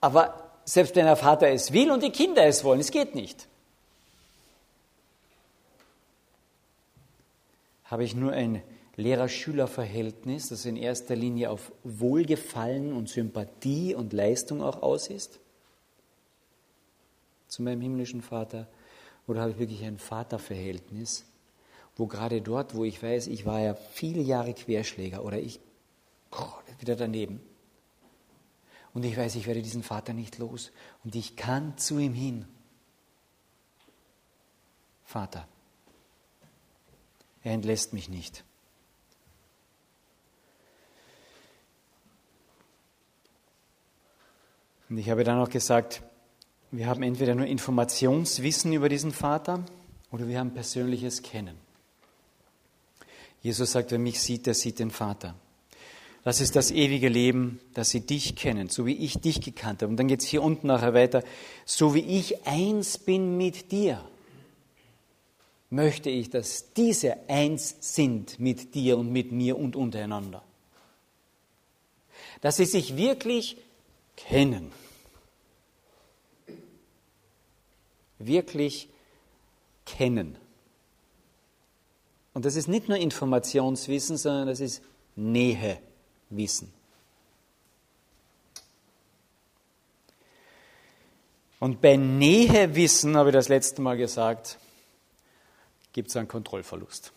Aber 0.00 0.52
selbst 0.64 0.94
wenn 0.96 1.06
der 1.06 1.16
Vater 1.16 1.48
es 1.48 1.72
will 1.72 1.90
und 1.90 2.02
die 2.02 2.10
Kinder 2.10 2.44
es 2.44 2.64
wollen, 2.64 2.80
es 2.80 2.90
geht 2.90 3.14
nicht. 3.14 3.46
Habe 7.84 8.04
ich 8.04 8.14
nur 8.14 8.32
ein 8.32 8.62
Lehrer-Schüler-Verhältnis, 8.96 10.48
das 10.48 10.64
in 10.64 10.76
erster 10.76 11.16
Linie 11.16 11.50
auf 11.50 11.72
Wohlgefallen 11.82 12.92
und 12.92 13.08
Sympathie 13.08 13.94
und 13.94 14.12
Leistung 14.12 14.62
auch 14.62 14.82
aus 14.82 15.08
ist? 15.08 15.40
Zu 17.48 17.62
meinem 17.62 17.80
himmlischen 17.80 18.22
Vater? 18.22 18.68
Oder 19.26 19.40
habe 19.40 19.52
ich 19.52 19.58
wirklich 19.58 19.84
ein 19.84 19.98
Vaterverhältnis, 19.98 21.24
wo 21.96 22.06
gerade 22.06 22.42
dort, 22.42 22.74
wo 22.74 22.84
ich 22.84 23.02
weiß, 23.02 23.26
ich 23.28 23.46
war 23.46 23.60
ja 23.60 23.74
viele 23.74 24.20
Jahre 24.20 24.54
Querschläger 24.54 25.24
oder 25.24 25.38
ich 25.38 25.60
oh, 26.32 26.52
wieder 26.78 26.96
daneben. 26.96 27.40
Und 28.92 29.04
ich 29.04 29.16
weiß, 29.16 29.34
ich 29.34 29.46
werde 29.46 29.62
diesen 29.62 29.82
Vater 29.82 30.12
nicht 30.12 30.38
los. 30.38 30.70
Und 31.02 31.16
ich 31.16 31.36
kann 31.36 31.76
zu 31.78 31.98
ihm 31.98 32.14
hin. 32.14 32.46
Vater, 35.04 35.48
er 37.42 37.52
entlässt 37.52 37.92
mich 37.92 38.08
nicht. 38.08 38.44
Und 44.88 44.98
ich 44.98 45.10
habe 45.10 45.24
dann 45.24 45.38
auch 45.38 45.48
gesagt, 45.48 46.02
wir 46.70 46.86
haben 46.86 47.02
entweder 47.02 47.34
nur 47.34 47.46
Informationswissen 47.46 48.72
über 48.72 48.88
diesen 48.88 49.12
Vater 49.12 49.64
oder 50.10 50.28
wir 50.28 50.38
haben 50.38 50.52
persönliches 50.52 51.22
Kennen. 51.22 51.56
Jesus 53.42 53.72
sagt, 53.72 53.90
wer 53.90 53.98
mich 53.98 54.20
sieht, 54.20 54.46
der 54.46 54.54
sieht 54.54 54.78
den 54.78 54.90
Vater. 54.90 55.34
Das 56.24 56.40
ist 56.40 56.56
das 56.56 56.70
ewige 56.70 57.08
Leben, 57.08 57.60
dass 57.74 57.90
sie 57.90 58.00
dich 58.00 58.34
kennen, 58.34 58.70
so 58.70 58.86
wie 58.86 58.96
ich 58.96 59.18
dich 59.18 59.42
gekannt 59.42 59.82
habe. 59.82 59.90
Und 59.90 59.98
dann 59.98 60.08
geht 60.08 60.22
es 60.22 60.26
hier 60.26 60.42
unten 60.42 60.66
nachher 60.66 60.94
weiter, 60.94 61.22
so 61.66 61.94
wie 61.94 62.00
ich 62.00 62.46
eins 62.46 62.96
bin 62.96 63.36
mit 63.36 63.70
dir. 63.70 64.02
möchte 65.68 66.08
ich, 66.08 66.30
dass 66.30 66.72
diese 66.72 67.28
eins 67.28 67.76
sind 67.80 68.38
mit 68.40 68.74
dir 68.74 68.96
und 68.96 69.12
mit 69.12 69.32
mir 69.32 69.58
und 69.58 69.76
untereinander. 69.76 70.42
Dass 72.40 72.56
sie 72.56 72.64
sich 72.64 72.96
wirklich 72.96 73.58
kennen. 74.16 74.72
Wirklich 78.18 78.88
kennen. 79.84 80.38
Und 82.32 82.44
das 82.44 82.56
ist 82.56 82.68
nicht 82.68 82.88
nur 82.88 82.98
Informationswissen, 82.98 84.16
sondern 84.16 84.48
das 84.48 84.60
ist 84.60 84.82
Nähewissen. 85.14 86.72
Und 91.60 91.80
bei 91.80 91.96
Nähewissen, 91.96 93.16
habe 93.16 93.30
ich 93.30 93.34
das 93.34 93.48
letzte 93.48 93.80
Mal 93.80 93.96
gesagt, 93.96 94.58
gibt 95.92 96.10
es 96.10 96.16
einen 96.16 96.28
Kontrollverlust. 96.28 97.12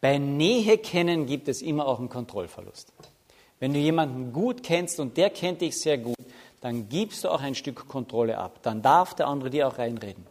Bei 0.00 0.18
Nähe 0.18 0.76
kennen 0.76 1.24
gibt 1.24 1.48
es 1.48 1.62
immer 1.62 1.86
auch 1.86 1.98
einen 1.98 2.10
Kontrollverlust. 2.10 2.92
Wenn 3.60 3.72
du 3.72 3.78
jemanden 3.78 4.32
gut 4.32 4.62
kennst 4.62 5.00
und 5.00 5.16
der 5.16 5.30
kennt 5.30 5.60
dich 5.60 5.80
sehr 5.80 5.98
gut, 5.98 6.16
dann 6.60 6.88
gibst 6.88 7.24
du 7.24 7.28
auch 7.28 7.40
ein 7.40 7.54
Stück 7.54 7.88
Kontrolle 7.88 8.38
ab. 8.38 8.60
Dann 8.62 8.82
darf 8.82 9.14
der 9.14 9.26
andere 9.28 9.50
dir 9.50 9.68
auch 9.68 9.78
reinreden. 9.78 10.26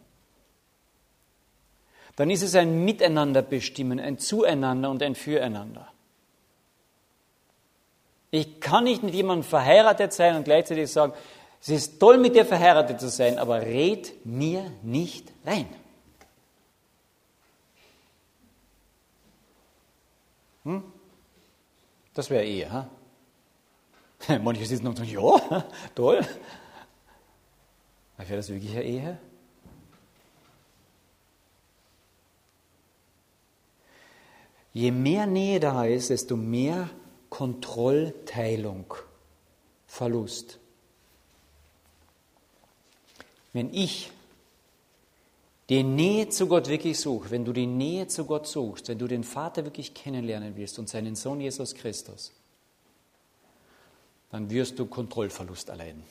Dann 2.16 2.30
ist 2.30 2.42
es 2.42 2.54
ein 2.54 2.84
Miteinander 2.84 3.42
bestimmen, 3.42 3.98
ein 3.98 4.18
Zueinander 4.18 4.90
und 4.90 5.02
ein 5.02 5.14
Füreinander. 5.14 5.88
Ich 8.30 8.60
kann 8.60 8.84
nicht 8.84 9.02
mit 9.02 9.14
jemandem 9.14 9.44
verheiratet 9.44 10.12
sein 10.12 10.36
und 10.36 10.44
gleichzeitig 10.44 10.90
sagen, 10.90 11.12
es 11.60 11.68
ist 11.68 11.98
toll, 11.98 12.18
mit 12.18 12.34
dir 12.34 12.44
verheiratet 12.44 13.00
zu 13.00 13.08
sein, 13.08 13.38
aber 13.38 13.62
red 13.62 14.12
mir 14.26 14.70
nicht 14.82 15.32
rein. 15.46 15.66
Hm? 20.64 20.82
Das 22.12 22.28
wäre 22.28 22.44
Ehe. 22.44 22.70
Ha? 22.70 22.88
Manche 24.42 24.66
sitzen 24.66 24.86
und 24.86 24.96
sagen, 24.96 25.10
ja, 25.10 25.64
toll. 25.94 26.26
wäre 28.16 28.36
das 28.36 28.48
wirklich 28.48 28.72
eine 28.72 28.84
Ehe? 28.84 29.18
Je 34.72 34.90
mehr 34.90 35.26
Nähe 35.26 35.60
da 35.60 35.84
ist, 35.84 36.10
desto 36.10 36.36
mehr 36.36 36.90
Kontrollteilung, 37.30 38.92
Verlust. 39.86 40.58
Wenn 43.52 43.72
ich 43.72 44.10
die 45.68 45.84
Nähe 45.84 46.28
zu 46.28 46.48
Gott 46.48 46.68
wirklich 46.68 46.98
suche, 46.98 47.30
wenn 47.30 47.44
du 47.44 47.52
die 47.52 47.66
Nähe 47.66 48.08
zu 48.08 48.24
Gott 48.24 48.48
suchst, 48.48 48.88
wenn 48.88 48.98
du 48.98 49.06
den 49.06 49.22
Vater 49.22 49.64
wirklich 49.64 49.94
kennenlernen 49.94 50.56
willst 50.56 50.78
und 50.78 50.88
seinen 50.88 51.14
Sohn 51.14 51.40
Jesus 51.40 51.74
Christus, 51.74 52.32
dann 54.34 54.50
wirst 54.50 54.80
du 54.80 54.86
Kontrollverlust 54.86 55.68
erleiden. 55.68 56.02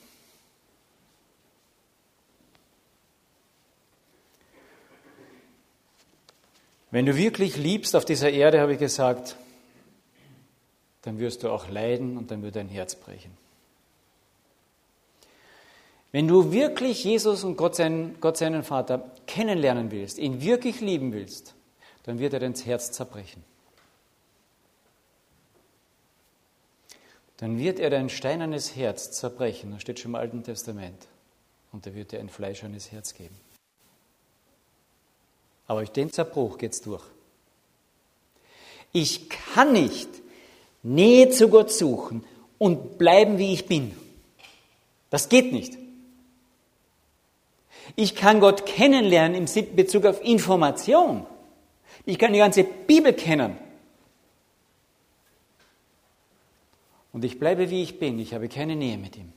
Wenn 6.90 7.04
du 7.04 7.18
wirklich 7.18 7.58
liebst 7.58 7.94
auf 7.94 8.06
dieser 8.06 8.30
Erde, 8.30 8.62
habe 8.62 8.72
ich 8.72 8.78
gesagt, 8.78 9.36
dann 11.02 11.18
wirst 11.18 11.42
du 11.42 11.50
auch 11.50 11.68
leiden 11.68 12.16
und 12.16 12.30
dann 12.30 12.42
wird 12.42 12.56
dein 12.56 12.70
Herz 12.70 12.94
brechen. 12.94 13.36
Wenn 16.10 16.26
du 16.26 16.50
wirklich 16.50 17.04
Jesus 17.04 17.44
und 17.44 17.58
Gott 17.58 17.76
seinen, 17.76 18.18
Gott 18.22 18.38
seinen 18.38 18.62
Vater 18.62 19.10
kennenlernen 19.26 19.90
willst, 19.90 20.16
ihn 20.16 20.40
wirklich 20.40 20.80
lieben 20.80 21.12
willst, 21.12 21.54
dann 22.04 22.18
wird 22.18 22.32
er 22.32 22.40
dein 22.40 22.54
Herz 22.54 22.90
zerbrechen. 22.90 23.44
Dann 27.44 27.58
wird 27.58 27.78
er 27.78 27.90
dein 27.90 28.08
steinernes 28.08 28.74
Herz 28.74 29.10
zerbrechen, 29.10 29.72
das 29.72 29.82
steht 29.82 30.00
schon 30.00 30.12
im 30.12 30.14
Alten 30.14 30.42
Testament, 30.42 30.96
und 31.72 31.84
er 31.84 31.94
wird 31.94 32.12
dir 32.12 32.18
ein 32.18 32.30
fleischernes 32.30 32.90
Herz 32.90 33.12
geben. 33.12 33.36
Aber 35.66 35.80
durch 35.80 35.90
den 35.90 36.10
Zerbruch 36.10 36.56
geht 36.56 36.72
es 36.72 36.80
durch. 36.80 37.04
Ich 38.92 39.28
kann 39.28 39.74
nicht 39.74 40.08
Nähe 40.82 41.28
zu 41.28 41.48
Gott 41.48 41.70
suchen 41.70 42.24
und 42.56 42.96
bleiben, 42.96 43.36
wie 43.36 43.52
ich 43.52 43.66
bin. 43.66 43.94
Das 45.10 45.28
geht 45.28 45.52
nicht. 45.52 45.76
Ich 47.94 48.14
kann 48.14 48.40
Gott 48.40 48.64
kennenlernen 48.64 49.46
im 49.46 49.76
Bezug 49.76 50.06
auf 50.06 50.24
Information. 50.24 51.26
Ich 52.06 52.18
kann 52.18 52.32
die 52.32 52.38
ganze 52.38 52.64
Bibel 52.64 53.12
kennen. 53.12 53.58
Und 57.14 57.24
ich 57.24 57.38
bleibe, 57.38 57.70
wie 57.70 57.84
ich 57.84 58.00
bin. 58.00 58.18
Ich 58.18 58.34
habe 58.34 58.48
keine 58.48 58.74
Nähe 58.74 58.98
mit 58.98 59.16
ihm. 59.16 59.32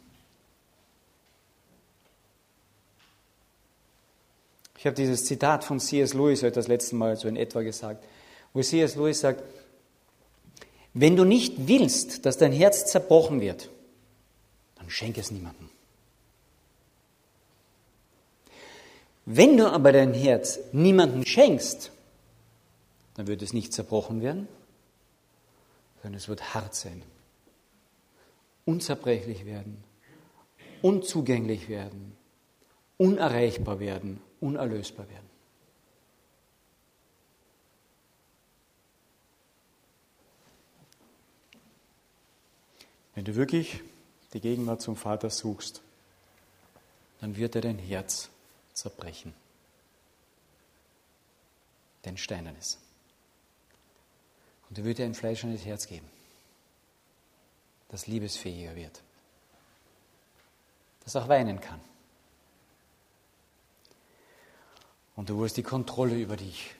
Ich 4.79 4.85
habe 4.87 4.95
dieses 4.95 5.25
Zitat 5.25 5.63
von 5.63 5.79
C.S. 5.79 6.15
Lewis 6.15 6.41
heute 6.41 6.55
das 6.55 6.67
letzte 6.67 6.95
Mal 6.95 7.17
so 7.17 7.27
in 7.27 7.35
etwa 7.35 7.61
gesagt, 7.61 8.03
wo 8.51 8.63
C.S. 8.63 8.95
Lewis 8.95 9.19
sagt, 9.19 9.43
wenn 10.95 11.15
du 11.15 11.23
nicht 11.23 11.67
willst, 11.67 12.25
dass 12.25 12.37
dein 12.37 12.51
Herz 12.51 12.87
zerbrochen 12.87 13.41
wird, 13.41 13.69
dann 14.75 14.89
schenke 14.89 15.21
es 15.21 15.29
niemandem. 15.29 15.69
Wenn 19.25 19.55
du 19.55 19.71
aber 19.71 19.91
dein 19.91 20.15
Herz 20.15 20.57
niemandem 20.71 21.27
schenkst, 21.27 21.91
dann 23.13 23.27
wird 23.27 23.43
es 23.43 23.53
nicht 23.53 23.71
zerbrochen 23.71 24.23
werden, 24.23 24.47
sondern 26.01 26.17
es 26.17 26.27
wird 26.27 26.55
hart 26.55 26.73
sein, 26.73 27.03
unzerbrechlich 28.67 29.45
werden, 29.45 29.81
unzugänglich 30.81 31.69
werden, 31.69 32.17
unerreichbar 32.97 33.79
werden, 33.79 34.21
unerlösbar 34.41 35.09
werden. 35.09 35.29
Wenn 43.15 43.23
du 43.23 43.35
wirklich 43.35 43.81
die 44.33 44.41
Gegenwart 44.41 44.81
zum 44.81 44.97
Vater 44.97 45.29
suchst, 45.29 45.81
dann 47.21 47.37
wird 47.37 47.55
er 47.55 47.61
dein 47.61 47.79
Herz 47.79 48.29
zerbrechen. 48.73 49.33
Dein 52.01 52.17
steinernes. 52.17 52.77
Und 54.69 54.77
er 54.77 54.83
wird 54.83 54.97
dir 54.97 55.05
ein 55.05 55.15
fleischernes 55.15 55.65
Herz 55.65 55.87
geben, 55.87 56.07
das 57.89 58.07
liebesfähiger 58.07 58.75
wird, 58.75 59.01
das 61.03 61.15
auch 61.15 61.27
weinen 61.27 61.59
kann. 61.61 61.79
Und 65.15 65.29
du 65.29 65.39
wirst 65.39 65.57
die 65.57 65.63
Kontrolle 65.63 66.15
über 66.15 66.37
dich 66.37 66.75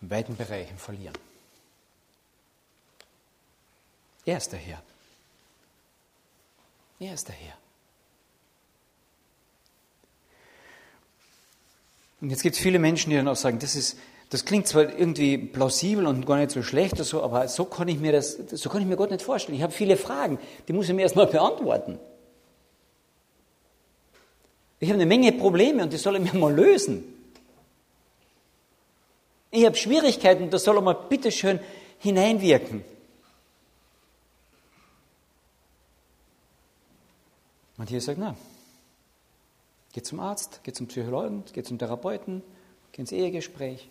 in 0.00 0.10
weiten 0.10 0.36
Bereichen 0.36 0.78
verlieren. 0.78 1.16
Er 4.24 4.38
ist 4.38 4.52
der 4.52 4.58
Herr. 4.58 4.82
Er 6.98 7.14
ist 7.14 7.28
der 7.28 7.34
Herr. 7.34 7.58
Und 12.20 12.30
jetzt 12.30 12.42
gibt 12.42 12.56
es 12.56 12.62
viele 12.62 12.78
Menschen, 12.78 13.10
die 13.10 13.16
dann 13.16 13.28
auch 13.28 13.36
sagen, 13.36 13.58
das, 13.58 13.74
ist, 13.74 13.98
das 14.34 14.44
klingt 14.44 14.66
zwar 14.66 14.98
irgendwie 14.98 15.38
plausibel 15.38 16.08
und 16.08 16.26
gar 16.26 16.38
nicht 16.38 16.50
so 16.50 16.60
schlecht 16.60 16.94
oder 16.94 17.04
so, 17.04 17.22
aber 17.22 17.46
so 17.46 17.66
kann 17.66 17.86
ich 17.86 18.00
mir, 18.00 18.10
das, 18.10 18.32
so 18.32 18.68
kann 18.68 18.82
ich 18.82 18.88
mir 18.88 18.96
Gott 18.96 19.12
nicht 19.12 19.22
vorstellen. 19.22 19.56
Ich 19.56 19.62
habe 19.62 19.72
viele 19.72 19.96
Fragen, 19.96 20.40
die 20.66 20.72
muss 20.72 20.88
ich 20.88 20.92
mir 20.92 21.02
erstmal 21.02 21.28
beantworten. 21.28 22.00
Ich 24.80 24.88
habe 24.88 25.00
eine 25.00 25.06
Menge 25.06 25.30
Probleme 25.30 25.84
und 25.84 25.92
die 25.92 25.98
soll 25.98 26.16
er 26.16 26.20
mir 26.20 26.34
mal 26.34 26.52
lösen. 26.52 27.04
Ich 29.52 29.64
habe 29.64 29.76
Schwierigkeiten, 29.76 30.50
da 30.50 30.58
soll 30.58 30.78
er 30.78 30.82
mal 30.82 30.94
bitteschön 30.94 31.60
hineinwirken. 32.00 32.84
Und 37.78 37.88
hier 37.88 38.00
sagt, 38.00 38.18
na, 38.18 38.34
Geh 39.92 40.02
zum 40.02 40.18
Arzt, 40.18 40.58
geh 40.64 40.72
zum 40.72 40.88
Psychologen, 40.88 41.44
geh 41.52 41.62
zum 41.62 41.78
Therapeuten, 41.78 42.42
geh 42.90 43.02
ins 43.02 43.12
Ehegespräch. 43.12 43.88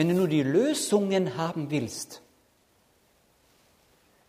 Wenn 0.00 0.08
du 0.08 0.14
nur 0.14 0.28
die 0.28 0.42
Lösungen 0.42 1.36
haben 1.36 1.70
willst, 1.70 2.22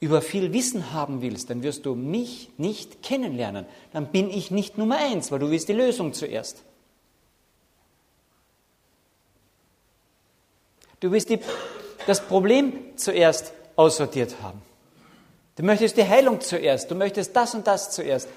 über 0.02 0.22
viel 0.22 0.52
Wissen 0.52 0.92
haben 0.92 1.22
willst, 1.22 1.50
dann 1.50 1.64
wirst 1.64 1.86
du 1.86 1.96
mich 1.96 2.50
nicht 2.58 3.02
kennenlernen. 3.02 3.66
Dann 3.94 4.08
bin 4.08 4.30
ich 4.30 4.52
nicht 4.52 4.78
Nummer 4.78 4.98
eins, 4.98 5.32
weil 5.32 5.40
du 5.40 5.50
willst 5.50 5.70
die 5.70 5.74
Lösung 5.74 6.12
zuerst. 6.12 6.62
Du 11.00 11.10
willst 11.10 11.30
die, 11.30 11.40
das 12.06 12.20
Problem 12.20 12.74
zuerst 12.98 13.54
aussortiert 13.78 14.42
haben. 14.42 14.62
Du 15.56 15.64
möchtest 15.64 15.96
die 15.96 16.06
Heilung 16.06 16.42
zuerst, 16.42 16.92
du 16.92 16.96
möchtest 16.96 17.34
das 17.34 17.56
und 17.56 17.66
das 17.66 17.92
zuerst. 17.92 18.28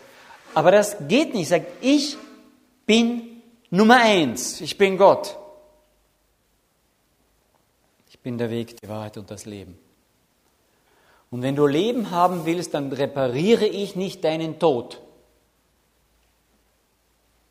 Aber 0.54 0.70
das 0.70 0.96
geht 1.08 1.34
nicht. 1.34 1.48
Sagt, 1.48 1.66
ich 1.80 2.16
bin 2.86 3.42
Nummer 3.70 3.96
eins. 3.96 4.60
Ich 4.60 4.78
bin 4.78 4.96
Gott. 4.96 5.36
Bin 8.24 8.38
der 8.38 8.50
Weg, 8.50 8.80
die 8.80 8.88
Wahrheit 8.88 9.18
und 9.18 9.30
das 9.30 9.44
Leben. 9.44 9.78
Und 11.30 11.42
wenn 11.42 11.54
du 11.54 11.66
Leben 11.66 12.10
haben 12.10 12.46
willst, 12.46 12.74
dann 12.74 12.92
repariere 12.92 13.66
ich 13.66 13.96
nicht 13.96 14.24
deinen 14.24 14.58
Tod. 14.58 15.00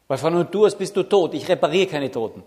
Weil 0.08 0.18
von 0.18 0.34
Natur 0.34 0.68
aus 0.68 0.78
bist 0.78 0.98
du 0.98 1.04
tot. 1.04 1.34
Ich 1.34 1.48
repariere 1.48 1.88
keine 1.88 2.12
Toten. 2.12 2.44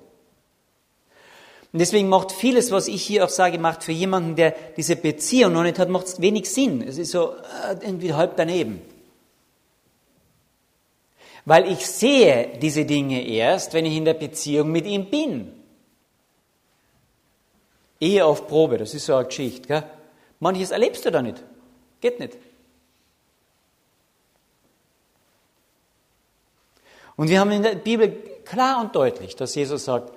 Und 1.72 1.78
deswegen 1.78 2.08
macht 2.08 2.32
vieles, 2.32 2.70
was 2.70 2.88
ich 2.88 3.02
hier 3.02 3.24
auch 3.24 3.28
sage, 3.28 3.58
macht 3.58 3.84
für 3.84 3.92
jemanden, 3.92 4.34
der 4.34 4.54
diese 4.76 4.96
Beziehung 4.96 5.52
noch 5.52 5.62
nicht 5.62 5.78
hat, 5.78 5.88
macht 5.88 6.20
wenig 6.20 6.50
Sinn. 6.50 6.82
Es 6.82 6.98
ist 6.98 7.12
so 7.12 7.32
äh, 7.32 7.76
irgendwie 7.80 8.12
halb 8.12 8.36
daneben. 8.36 8.80
Weil 11.44 11.70
ich 11.70 11.86
sehe 11.86 12.58
diese 12.60 12.86
Dinge 12.86 13.24
erst, 13.24 13.72
wenn 13.72 13.84
ich 13.84 13.94
in 13.94 14.04
der 14.04 14.14
Beziehung 14.14 14.72
mit 14.72 14.84
ihm 14.84 15.10
bin. 15.10 15.52
Ehe 18.00 18.24
auf 18.24 18.46
Probe, 18.46 18.78
das 18.78 18.94
ist 18.94 19.06
so 19.06 19.14
eine 19.14 19.26
Geschichte. 19.26 19.66
Gell? 19.66 19.84
Manches 20.40 20.70
erlebst 20.70 21.04
du 21.04 21.10
da 21.10 21.22
nicht. 21.22 21.42
Geht 22.00 22.20
nicht. 22.20 22.36
Und 27.16 27.30
wir 27.30 27.40
haben 27.40 27.50
in 27.50 27.62
der 27.62 27.76
Bibel 27.76 28.10
klar 28.44 28.80
und 28.80 28.94
deutlich, 28.94 29.34
dass 29.36 29.54
Jesus 29.54 29.84
sagt, 29.86 30.12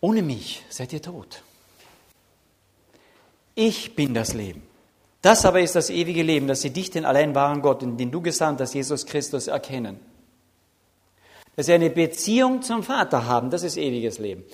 ohne 0.00 0.22
mich 0.22 0.62
seid 0.68 0.92
ihr 0.92 1.02
tot. 1.02 1.42
Ich 3.54 3.96
bin 3.96 4.14
das 4.14 4.34
Leben. 4.34 4.62
Das 5.22 5.44
aber 5.44 5.60
ist 5.60 5.74
das 5.74 5.90
ewige 5.90 6.22
Leben, 6.22 6.46
dass 6.46 6.60
sie 6.60 6.70
dich, 6.70 6.90
den 6.90 7.04
allein 7.04 7.34
wahren 7.34 7.60
Gott, 7.60 7.82
den 7.82 8.10
du 8.10 8.20
gesandt 8.20 8.60
hast, 8.60 8.74
Jesus 8.74 9.04
Christus, 9.04 9.48
erkennen. 9.48 9.98
Dass 11.56 11.66
sie 11.66 11.72
eine 11.72 11.90
Beziehung 11.90 12.62
zum 12.62 12.84
Vater 12.84 13.26
haben, 13.26 13.50
das 13.50 13.64
ist 13.64 13.76
ewiges 13.76 14.20
Leben. 14.20 14.44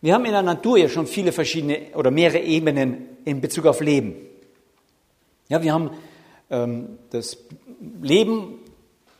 Wir 0.00 0.14
haben 0.14 0.24
in 0.24 0.32
der 0.32 0.42
Natur 0.42 0.78
ja 0.78 0.88
schon 0.88 1.06
viele 1.06 1.32
verschiedene 1.32 1.94
oder 1.94 2.10
mehrere 2.10 2.40
Ebenen 2.40 3.18
in 3.24 3.40
Bezug 3.40 3.66
auf 3.66 3.80
Leben. 3.80 4.14
Ja, 5.48 5.62
wir 5.62 5.72
haben 5.72 5.90
ähm, 6.50 6.98
das 7.10 7.38
Leben 8.00 8.60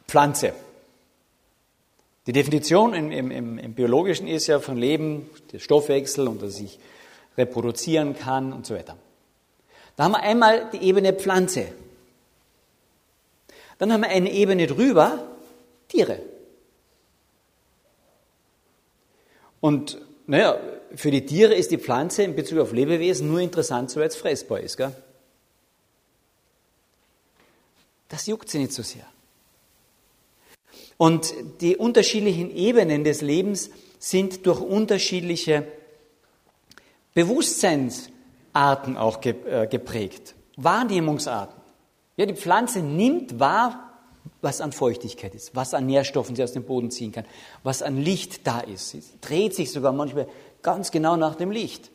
Pflanze. 0.07 0.53
Die 2.27 2.33
Definition 2.33 2.95
im, 2.95 3.11
im, 3.11 3.59
im, 3.59 3.75
Biologischen 3.75 4.29
ist 4.29 4.47
ja 4.47 4.61
von 4.61 4.77
Leben 4.77 5.31
der 5.53 5.59
Stoffwechsel 5.59 6.29
und 6.29 6.43
dass 6.43 6.61
ich 6.61 6.79
reproduzieren 7.37 8.17
kann 8.17 8.53
und 8.53 8.67
so 8.67 8.75
weiter. 8.75 8.97
Da 9.97 10.05
haben 10.05 10.13
wir 10.13 10.23
einmal 10.23 10.69
die 10.71 10.83
Ebene 10.83 11.13
Pflanze. 11.13 11.73
Dann 13.79 13.93
haben 13.93 14.03
wir 14.03 14.11
eine 14.11 14.31
Ebene 14.31 14.67
drüber, 14.67 15.27
Tiere. 15.89 16.21
Und 19.61 19.99
naja, 20.29 20.61
für 20.95 21.11
die 21.11 21.25
Tiere 21.25 21.55
ist 21.55 21.71
die 21.71 21.79
Pflanze 21.79 22.23
in 22.23 22.37
Bezug 22.37 22.59
auf 22.59 22.73
Lebewesen 22.73 23.29
nur 23.29 23.41
interessant, 23.41 23.91
soweit 23.91 24.11
es 24.11 24.17
fressbar 24.17 24.61
ist. 24.61 24.77
Gell? 24.77 24.95
Das 28.09 28.27
juckt 28.27 28.51
sie 28.51 28.59
nicht 28.59 28.73
so 28.73 28.83
sehr. 28.83 29.07
Und 30.99 31.33
die 31.63 31.77
unterschiedlichen 31.77 32.55
Ebenen 32.55 33.05
des 33.05 33.23
Lebens 33.23 33.71
sind 33.99 34.45
durch 34.47 34.61
unterschiedliche 34.61 35.67
Bewusstseinsarten 37.15 38.99
auch 38.99 39.25
äh, 39.25 39.67
geprägt, 39.67 40.35
Wahrnehmungsarten. 40.57 41.57
Ja, 42.19 42.27
die 42.27 42.35
Pflanze 42.35 42.81
nimmt 42.81 43.41
wahr, 43.41 43.88
was 44.41 44.61
an 44.61 44.73
Feuchtigkeit 44.73 45.35
ist, 45.35 45.55
was 45.55 45.75
an 45.75 45.87
Nährstoffen 45.87 46.37
sie 46.37 46.43
aus 46.43 46.53
dem 46.53 46.65
Boden 46.65 46.91
ziehen 46.91 47.13
kann, 47.13 47.25
was 47.63 47.83
an 47.83 47.97
Licht 47.97 48.47
da 48.47 48.61
ist. 48.61 48.91
Sie 48.91 49.03
dreht 49.21 49.55
sich 49.55 49.73
sogar 49.73 49.93
manchmal 49.93 50.29
ganz 50.63 50.91
genau 50.91 51.17
nach 51.17 51.35
dem 51.35 51.51
Licht. 51.51 51.91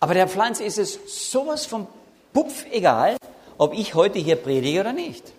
Aber 0.00 0.14
der 0.14 0.28
Pflanze 0.28 0.64
ist 0.64 0.78
es 0.78 1.30
sowas 1.30 1.66
von 1.66 1.86
Pupf 2.32 2.64
egal, 2.70 3.16
ob 3.56 3.74
ich 3.74 3.94
heute 3.94 4.18
hier 4.18 4.36
predige 4.36 4.80
oder 4.80 4.92
nicht. 4.92 5.32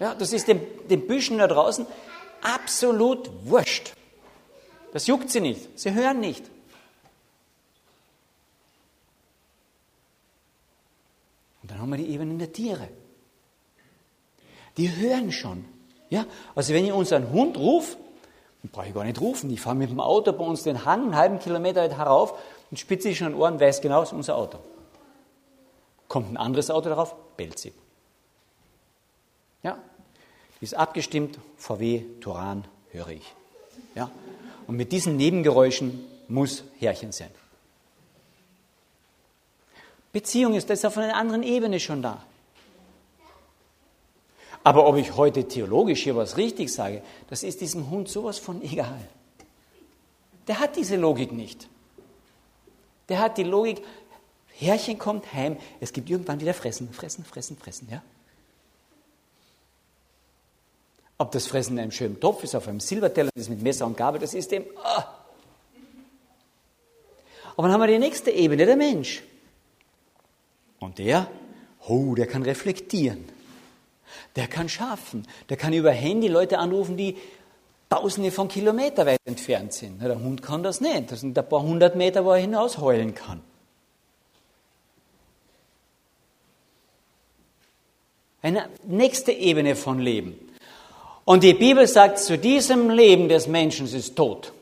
Ja, 0.00 0.14
das 0.14 0.32
ist 0.32 0.48
den, 0.48 0.60
den 0.88 1.06
Büschen 1.06 1.38
da 1.38 1.46
draußen 1.46 1.86
absolut 2.40 3.30
wurscht. 3.44 3.92
Das 4.92 5.06
juckt 5.06 5.30
sie 5.30 5.40
nicht. 5.40 5.78
Sie 5.78 5.92
hören 5.92 6.20
nicht. 6.20 6.44
Und 11.62 11.70
dann 11.70 11.80
haben 11.80 11.90
wir 11.90 11.98
die 11.98 12.08
Ebenen 12.08 12.38
der 12.38 12.52
Tiere. 12.52 12.88
Die 14.78 14.96
hören 14.96 15.30
schon. 15.32 15.64
Ja, 16.08 16.24
also 16.54 16.72
wenn 16.72 16.86
ich 16.86 16.92
unseren 16.92 17.30
Hund 17.30 17.58
rufe, 17.58 17.98
dann 18.62 18.70
brauche 18.70 18.88
ich 18.88 18.94
gar 18.94 19.04
nicht 19.04 19.20
rufen. 19.20 19.50
Ich 19.50 19.60
fahre 19.60 19.76
mit 19.76 19.90
dem 19.90 20.00
Auto 20.00 20.32
bei 20.32 20.44
uns 20.44 20.62
den 20.62 20.84
Hang 20.84 21.02
einen 21.02 21.16
halben 21.16 21.38
Kilometer 21.38 21.82
weit 21.82 21.96
herauf 21.96 22.38
und 22.70 22.78
spitze 22.78 23.10
ich 23.10 23.18
schon 23.18 23.34
Ohren, 23.34 23.60
weiß 23.60 23.80
genau, 23.80 24.02
es 24.02 24.08
ist 24.08 24.14
unser 24.14 24.36
Auto. 24.36 24.58
Kommt 26.08 26.30
ein 26.30 26.36
anderes 26.36 26.70
Auto 26.70 26.88
darauf, 26.88 27.14
bellt 27.36 27.58
sie. 27.58 27.72
Ja, 29.62 29.78
die 30.60 30.64
ist 30.64 30.74
abgestimmt, 30.74 31.38
VW, 31.56 32.04
Turan, 32.20 32.64
höre 32.90 33.08
ich. 33.08 33.34
Ja, 33.94 34.10
und 34.66 34.76
mit 34.76 34.92
diesen 34.92 35.16
Nebengeräuschen 35.16 36.04
muss 36.28 36.64
Herrchen 36.78 37.12
sein. 37.12 37.30
Beziehung 40.12 40.54
ist 40.54 40.70
das 40.70 40.84
auf 40.84 40.96
einer 40.96 41.16
anderen 41.16 41.42
Ebene 41.42 41.80
schon 41.80 42.00
da. 42.00 42.24
Aber 44.68 44.86
ob 44.86 44.96
ich 44.96 45.16
heute 45.16 45.48
theologisch 45.48 46.02
hier 46.02 46.14
was 46.14 46.36
richtig 46.36 46.70
sage, 46.70 47.00
das 47.30 47.42
ist 47.42 47.62
diesem 47.62 47.88
Hund 47.88 48.06
sowas 48.06 48.38
von 48.38 48.60
egal. 48.60 49.00
Der 50.46 50.60
hat 50.60 50.76
diese 50.76 50.96
Logik 50.96 51.32
nicht. 51.32 51.70
Der 53.08 53.18
hat 53.18 53.38
die 53.38 53.44
Logik, 53.44 53.82
Herrchen 54.48 54.98
kommt 54.98 55.32
heim, 55.32 55.56
es 55.80 55.90
gibt 55.94 56.10
irgendwann 56.10 56.38
wieder 56.38 56.52
Fressen, 56.52 56.92
Fressen, 56.92 57.24
Fressen, 57.24 57.56
Fressen, 57.56 57.88
ja? 57.90 58.02
Ob 61.16 61.32
das 61.32 61.46
Fressen 61.46 61.78
in 61.78 61.84
einem 61.84 61.90
schönen 61.90 62.20
Topf 62.20 62.44
ist, 62.44 62.54
auf 62.54 62.68
einem 62.68 62.80
Silberteller, 62.80 63.30
ist 63.34 63.48
mit 63.48 63.62
Messer 63.62 63.86
und 63.86 63.96
Gabel, 63.96 64.20
das 64.20 64.34
ist 64.34 64.52
dem. 64.52 64.66
Oh. 64.76 65.02
Aber 67.56 67.68
dann 67.68 67.72
haben 67.72 67.80
wir 67.80 67.86
die 67.86 67.98
nächste 67.98 68.30
Ebene, 68.32 68.66
der 68.66 68.76
Mensch. 68.76 69.22
Und 70.78 70.98
der, 70.98 71.26
oh, 71.88 72.14
der 72.14 72.26
kann 72.26 72.42
reflektieren. 72.42 73.37
Der 74.36 74.46
kann 74.46 74.68
schaffen. 74.68 75.26
Der 75.48 75.56
kann 75.56 75.72
über 75.72 75.90
Handy 75.90 76.28
Leute 76.28 76.58
anrufen, 76.58 76.96
die 76.96 77.16
tausende 77.88 78.30
von 78.30 78.48
Kilometer 78.48 79.06
weit 79.06 79.20
entfernt 79.24 79.72
sind. 79.72 80.02
Der 80.02 80.18
Hund 80.18 80.42
kann 80.42 80.62
das 80.62 80.80
nicht. 80.80 81.10
Das 81.10 81.20
sind 81.20 81.38
ein 81.38 81.48
paar 81.48 81.62
hundert 81.62 81.96
Meter, 81.96 82.24
wo 82.24 82.32
er 82.32 82.38
hinaus 82.38 82.78
heulen 82.78 83.14
kann. 83.14 83.40
Eine 88.40 88.68
nächste 88.84 89.32
Ebene 89.32 89.74
von 89.74 89.98
Leben. 89.98 90.38
Und 91.24 91.42
die 91.42 91.54
Bibel 91.54 91.86
sagt, 91.86 92.18
zu 92.18 92.38
diesem 92.38 92.88
Leben 92.88 93.28
des 93.28 93.46
Menschen 93.46 93.86
ist 93.86 94.16
tot. 94.16 94.52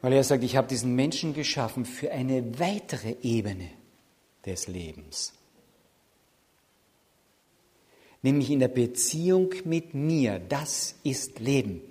Weil 0.00 0.14
er 0.14 0.24
sagt, 0.24 0.42
ich 0.42 0.56
habe 0.56 0.68
diesen 0.68 0.94
Menschen 0.94 1.34
geschaffen 1.34 1.84
für 1.84 2.10
eine 2.10 2.58
weitere 2.58 3.16
Ebene 3.22 3.68
des 4.44 4.68
Lebens. 4.68 5.32
Nämlich 8.22 8.50
in 8.50 8.60
der 8.60 8.68
Beziehung 8.68 9.50
mit 9.64 9.94
mir. 9.94 10.38
Das 10.38 10.94
ist 11.02 11.40
Leben. 11.40 11.82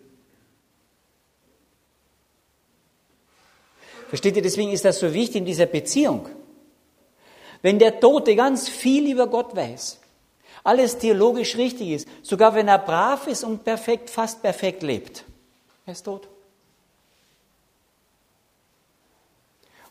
Versteht 4.08 4.36
ihr, 4.36 4.42
deswegen 4.42 4.72
ist 4.72 4.84
das 4.84 5.00
so 5.00 5.14
wichtig 5.14 5.38
in 5.38 5.46
dieser 5.46 5.66
Beziehung. 5.66 6.28
Wenn 7.62 7.80
der 7.80 8.00
Tote 8.00 8.36
ganz 8.36 8.68
viel 8.68 9.12
über 9.12 9.28
Gott 9.28 9.56
weiß, 9.56 10.00
alles 10.64 10.98
theologisch 10.98 11.58
richtig 11.58 11.90
ist, 11.90 12.08
sogar 12.22 12.54
wenn 12.56 12.68
er 12.68 12.80
brav 12.80 13.28
ist 13.28 13.44
und 13.44 13.64
perfekt, 13.64 14.10
fast 14.10 14.42
perfekt 14.42 14.84
lebt, 14.84 15.24
er 15.86 15.94
ist 15.94 16.04
tot. 16.04 16.28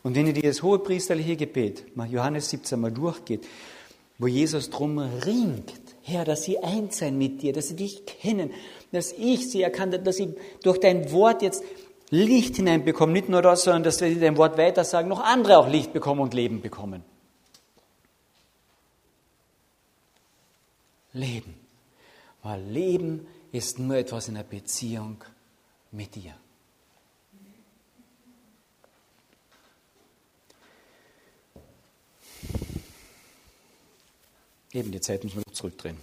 Und 0.03 0.15
wenn 0.15 0.27
ihr 0.27 0.33
dieses 0.33 0.63
hohe 0.63 0.79
priesterliche 0.79 1.35
Gebet, 1.35 1.85
Johannes 2.09 2.49
17 2.49 2.79
mal 2.79 2.91
durchgeht, 2.91 3.47
wo 4.17 4.27
Jesus 4.27 4.69
drum 4.69 4.97
ringt, 4.99 5.73
Herr, 6.03 6.25
dass 6.25 6.43
sie 6.43 6.59
eins 6.59 6.97
sein 6.97 7.17
mit 7.17 7.41
dir, 7.41 7.53
dass 7.53 7.67
sie 7.67 7.75
dich 7.75 8.05
kennen, 8.05 8.51
dass 8.91 9.11
ich 9.13 9.49
sie 9.49 9.61
erkannt 9.61 9.93
habe, 9.93 10.03
dass 10.03 10.17
sie 10.17 10.33
durch 10.63 10.79
dein 10.79 11.11
Wort 11.11 11.41
jetzt 11.41 11.63
Licht 12.09 12.57
hineinbekommen, 12.57 13.13
nicht 13.13 13.29
nur 13.29 13.41
das, 13.41 13.63
sondern 13.63 13.83
dass 13.83 14.01
wir 14.01 14.19
dein 14.19 14.37
Wort 14.37 14.57
weiter 14.57 14.83
sagen, 14.83 15.07
noch 15.07 15.21
andere 15.21 15.57
auch 15.57 15.69
Licht 15.69 15.93
bekommen 15.93 16.19
und 16.19 16.33
Leben 16.33 16.61
bekommen. 16.61 17.03
Leben. 21.13 21.55
Weil 22.43 22.61
Leben 22.63 23.27
ist 23.51 23.79
nur 23.79 23.95
etwas 23.95 24.27
in 24.27 24.35
der 24.35 24.43
Beziehung 24.43 25.23
mit 25.91 26.15
dir. 26.15 26.33
Eben, 34.73 34.91
die 34.91 35.01
Zeit 35.01 35.23
müssen 35.23 35.43
wir 35.45 35.53
zurückdrehen. 35.53 35.97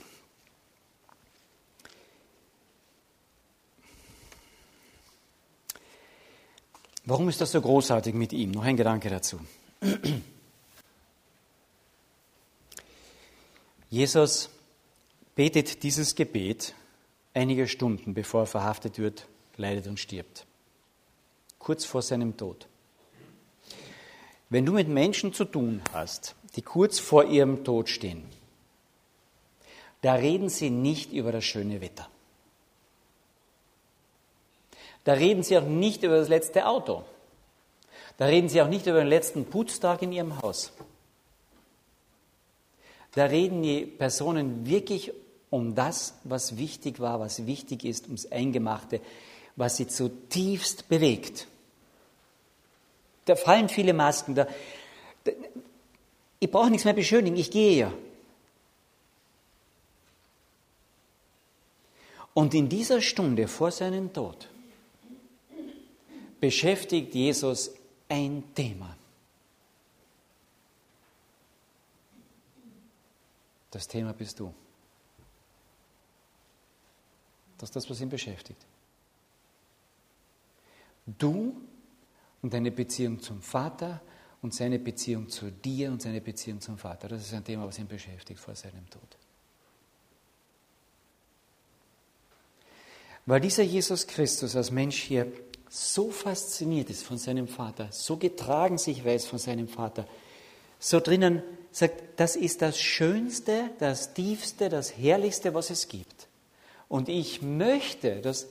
Warum 7.05 7.29
ist 7.31 7.41
das 7.41 7.53
so 7.53 7.61
großartig 7.63 8.15
mit 8.15 8.35
ihm? 8.35 8.51
Noch 8.51 8.65
ein 8.65 8.77
Gedanke 8.77 9.09
dazu. 9.09 9.41
Jesus 13.91 14.51
betet 15.35 15.83
dieses 15.83 16.15
Gebet 16.15 16.75
einige 17.33 17.67
Stunden, 17.67 18.13
bevor 18.13 18.43
er 18.43 18.47
verhaftet 18.47 18.99
wird, 18.99 19.27
leidet 19.57 19.87
und 19.87 19.99
stirbt. 19.99 20.45
Kurz 21.59 21.87
vor 21.87 22.03
seinem 22.03 22.37
Tod. 22.37 22.67
Wenn 24.51 24.67
du 24.67 24.73
mit 24.73 24.89
Menschen 24.89 25.33
zu 25.33 25.47
tun 25.47 25.81
hast, 25.95 26.35
die 26.57 26.63
kurz 26.63 26.99
vor 26.99 27.25
ihrem 27.25 27.65
Tod 27.65 27.89
stehen, 27.89 28.25
da 30.03 30.15
reden 30.15 30.49
sie 30.49 30.71
nicht 30.71 31.13
über 31.13 31.33
das 31.33 31.45
schöne 31.45 31.81
Wetter. 31.81 32.09
Da 35.05 35.15
reden 35.15 35.43
sie 35.43 35.57
auch 35.59 35.65
nicht 35.65 36.03
über 36.03 36.17
das 36.17 36.29
letzte 36.29 36.67
Auto. 36.67 37.05
Da 38.19 38.27
reden 38.27 38.49
sie 38.49 38.61
auch 38.61 38.69
nicht 38.69 38.87
über 38.87 38.99
den 38.99 39.09
letzten 39.09 39.47
Putztag 39.47 40.03
in 40.03 40.13
ihrem 40.13 40.43
Haus. 40.43 40.73
Da 43.15 43.25
reden 43.25 43.63
die 43.63 43.87
Personen 43.87 44.67
wirklich 44.67 45.13
um 45.51 45.75
das, 45.75 46.15
was 46.25 46.59
wichtig 46.59 47.01
war, 47.01 47.21
was 47.21 47.47
wichtig 47.47 47.85
ist, 47.85 48.05
ums 48.07 48.31
Eingemachte, 48.31 49.01
was 49.57 49.77
sie 49.77 49.87
zutiefst 49.87 50.89
bewegt. 50.89 51.47
Da 53.25 53.35
fallen 53.35 53.69
viele 53.69 53.95
Masken. 53.95 54.35
Da, 54.35 54.47
da, 55.25 55.33
ich 56.39 56.51
brauche 56.51 56.71
nichts 56.71 56.85
mehr 56.85 56.95
beschönigen, 56.95 57.37
ich 57.37 57.51
gehe 57.51 57.79
ja. 57.79 57.93
Und 62.35 62.55
in 62.55 62.69
dieser 62.69 63.01
Stunde 63.01 63.49
vor 63.49 63.71
seinem 63.71 64.13
Tod 64.13 64.49
beschäftigt 66.41 67.15
Jesus 67.15 67.73
ein 68.09 68.45
Thema. 68.55 68.97
Das 73.71 73.87
Thema 73.87 74.13
bist 74.13 74.41
du. 74.41 74.53
Das 77.59 77.71
ist 77.71 77.77
das, 77.77 77.91
was 77.91 78.01
ihn 78.01 78.09
beschäftigt. 78.09 78.65
Du 81.07 81.61
und 82.41 82.53
deine 82.53 82.71
Beziehung 82.71 83.21
zum 83.21 83.43
Vater 83.43 84.01
und 84.43 84.55
seine 84.55 84.79
Beziehung 84.79 85.29
zu 85.29 85.51
dir 85.51 85.91
und 85.91 86.01
seine 86.01 86.21
Beziehung 86.21 86.61
zum 86.61 86.79
Vater. 86.79 87.09
Das 87.09 87.23
ist 87.23 87.35
ein 87.35 87.45
Thema, 87.45 87.67
was 87.67 87.79
ihn 87.79 87.89
beschäftigt 87.89 88.39
vor 88.39 88.55
seinem 88.55 88.89
Tod. 88.89 89.17
Weil 93.29 93.43
dieser 93.43 93.63
Jesus 93.63 94.07
Christus 94.07 94.57
als 94.57 94.71
Mensch 94.71 95.03
hier 95.03 95.31
so 95.69 96.11
fasziniert 96.11 96.89
ist 96.89 97.05
von 97.05 97.19
seinem 97.19 97.47
Vater, 97.47 97.89
so 97.91 98.17
getragen 98.17 98.79
sich 98.79 99.05
weiß 99.05 99.27
von 99.27 99.39
seinem 99.39 99.69
Vater, 99.69 100.07
so 100.79 100.99
drinnen 100.99 101.43
sagt, 101.71 102.19
das 102.19 102.37
ist 102.37 102.63
das 102.63 102.81
Schönste, 102.81 103.69
das 103.81 104.15
Tiefste, 104.15 104.71
das 104.71 104.97
Herrlichste, 104.97 105.53
was 105.53 105.69
es 105.69 105.89
gibt. 105.89 106.27
Und 106.89 107.11
ich 107.11 107.43
möchte, 107.43 108.23
dass 108.23 108.47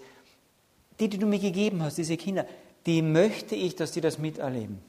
die, 1.00 1.08
die 1.08 1.18
du 1.18 1.26
mir 1.26 1.40
gegeben 1.40 1.82
hast, 1.82 1.98
diese 1.98 2.16
Kinder, 2.16 2.46
die 2.86 3.02
möchte 3.02 3.56
ich, 3.56 3.76
dass 3.76 3.94
die 3.94 4.02
das 4.02 4.20
miterleben. 4.20 4.80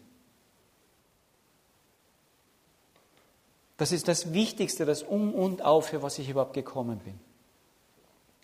Das 3.79 3.93
ist 3.93 4.07
das 4.07 4.35
Wichtigste, 4.35 4.85
das 4.85 5.03
Um 5.03 5.33
und 5.33 5.63
Auf, 5.63 5.87
für 5.87 6.03
was 6.03 6.19
ich 6.19 6.29
überhaupt 6.29 6.53
gekommen 6.53 6.99
bin. 6.99 7.19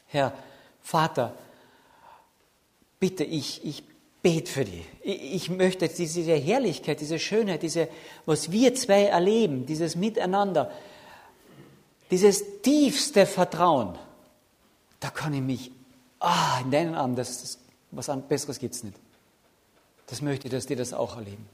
Herr, 0.07 0.33
Vater, 0.85 1.35
bitte, 3.01 3.25
ich, 3.25 3.65
ich 3.65 3.83
bete 4.23 4.53
für 4.53 4.65
dich. 4.67 4.85
Ich, 5.03 5.35
ich 5.35 5.51
möchte 5.51 5.89
diese 5.89 6.35
Herrlichkeit, 6.35 7.01
diese 7.01 7.19
Schönheit, 7.19 7.63
diese, 7.63 7.89
was 8.27 8.53
wir 8.53 8.75
zwei 8.75 9.07
erleben, 9.07 9.65
dieses 9.67 9.97
Miteinander, 9.97 10.71
dieses 12.11 12.61
tiefste 12.61 13.25
Vertrauen, 13.25 13.99
da 15.01 15.09
kann 15.09 15.33
ich 15.33 15.41
mich, 15.41 15.71
ah, 16.21 16.61
in 16.63 16.71
deinen 16.71 16.95
Armen, 16.95 17.17
das, 17.17 17.41
das, 17.41 17.59
was 17.91 18.11
Besseres 18.29 18.59
gibt 18.59 18.75
es 18.75 18.85
nicht. 18.85 18.97
Das 20.07 20.21
möchte 20.21 20.47
ich, 20.47 20.53
dass 20.53 20.67
die 20.67 20.77
das 20.77 20.93
auch 20.93 21.17
erleben. 21.17 21.49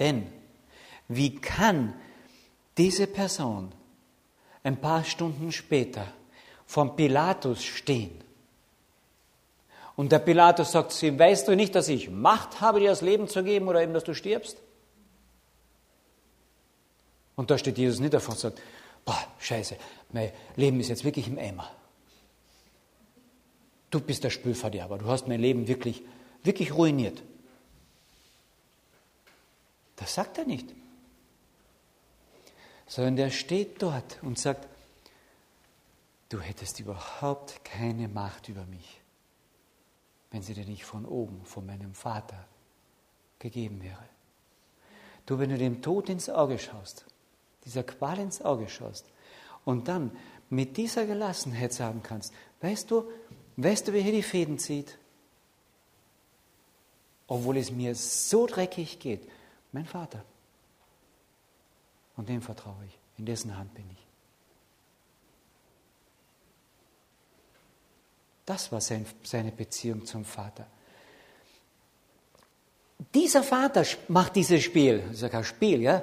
Denn 0.00 0.26
wie 1.06 1.36
kann 1.36 1.94
diese 2.76 3.06
Person 3.06 3.72
ein 4.62 4.80
paar 4.80 5.04
Stunden 5.04 5.52
später 5.52 6.06
vom 6.66 6.96
Pilatus 6.96 7.64
stehen 7.64 8.22
und 9.98 10.12
der 10.12 10.20
Pilatus 10.20 10.70
sagt 10.70 10.92
zu 10.92 11.08
ihm, 11.08 11.18
weißt 11.18 11.48
du 11.48 11.56
nicht, 11.56 11.74
dass 11.74 11.88
ich 11.88 12.08
Macht 12.08 12.60
habe, 12.60 12.78
dir 12.78 12.90
das 12.90 13.00
Leben 13.00 13.26
zu 13.26 13.42
geben 13.42 13.66
oder 13.66 13.82
eben, 13.82 13.92
dass 13.92 14.04
du 14.04 14.14
stirbst? 14.14 14.56
Und 17.34 17.50
da 17.50 17.58
steht 17.58 17.78
Jesus 17.78 17.98
nicht 17.98 18.14
davor 18.14 18.34
und 18.34 18.38
sagt, 18.38 18.62
boah, 19.04 19.18
scheiße, 19.40 19.76
mein 20.12 20.30
Leben 20.54 20.78
ist 20.78 20.86
jetzt 20.86 21.02
wirklich 21.02 21.26
im 21.26 21.36
Eimer. 21.36 21.68
Du 23.90 23.98
bist 23.98 24.22
der 24.22 24.30
Spülverderber, 24.30 24.98
du 24.98 25.06
hast 25.06 25.26
mein 25.26 25.40
Leben 25.40 25.66
wirklich, 25.66 26.00
wirklich 26.44 26.72
ruiniert. 26.72 27.20
Das 29.96 30.14
sagt 30.14 30.38
er 30.38 30.44
nicht. 30.44 30.68
Sondern 32.88 33.16
der 33.16 33.30
steht 33.30 33.82
dort 33.82 34.18
und 34.22 34.38
sagt, 34.38 34.66
du 36.30 36.40
hättest 36.40 36.80
überhaupt 36.80 37.64
keine 37.64 38.08
Macht 38.08 38.48
über 38.48 38.64
mich, 38.66 39.00
wenn 40.30 40.42
sie 40.42 40.54
dir 40.54 40.64
nicht 40.64 40.84
von 40.84 41.04
oben, 41.04 41.44
von 41.44 41.64
meinem 41.64 41.94
Vater 41.94 42.46
gegeben 43.38 43.82
wäre. 43.82 44.04
Du, 45.26 45.38
wenn 45.38 45.50
du 45.50 45.58
dem 45.58 45.82
Tod 45.82 46.08
ins 46.08 46.30
Auge 46.30 46.58
schaust, 46.58 47.04
dieser 47.64 47.82
Qual 47.82 48.18
ins 48.18 48.42
Auge 48.42 48.68
schaust 48.68 49.04
und 49.64 49.88
dann 49.88 50.10
mit 50.48 50.78
dieser 50.78 51.04
Gelassenheit 51.04 51.72
sagen 51.74 52.02
kannst, 52.02 52.32
weißt 52.62 52.90
du, 52.90 53.10
weißt 53.58 53.86
du, 53.86 53.92
wer 53.92 54.00
hier 54.00 54.12
die 54.12 54.22
Fäden 54.22 54.58
zieht? 54.58 54.96
Obwohl 57.26 57.58
es 57.58 57.70
mir 57.70 57.94
so 57.94 58.46
dreckig 58.46 58.98
geht, 58.98 59.28
mein 59.72 59.84
Vater. 59.84 60.24
Und 62.18 62.28
dem 62.28 62.42
vertraue 62.42 62.84
ich. 62.84 62.98
In 63.16 63.24
dessen 63.24 63.56
Hand 63.56 63.72
bin 63.74 63.88
ich. 63.90 64.06
Das 68.44 68.72
war 68.72 68.80
sein, 68.80 69.06
seine 69.22 69.52
Beziehung 69.52 70.04
zum 70.04 70.24
Vater. 70.24 70.66
Dieser 73.14 73.44
Vater 73.44 73.84
macht 74.08 74.34
dieses 74.34 74.62
Spiel, 74.64 75.04
ist 75.12 75.22
ja 75.22 75.28
kein 75.28 75.44
Spiel, 75.44 75.80
ja, 75.80 76.02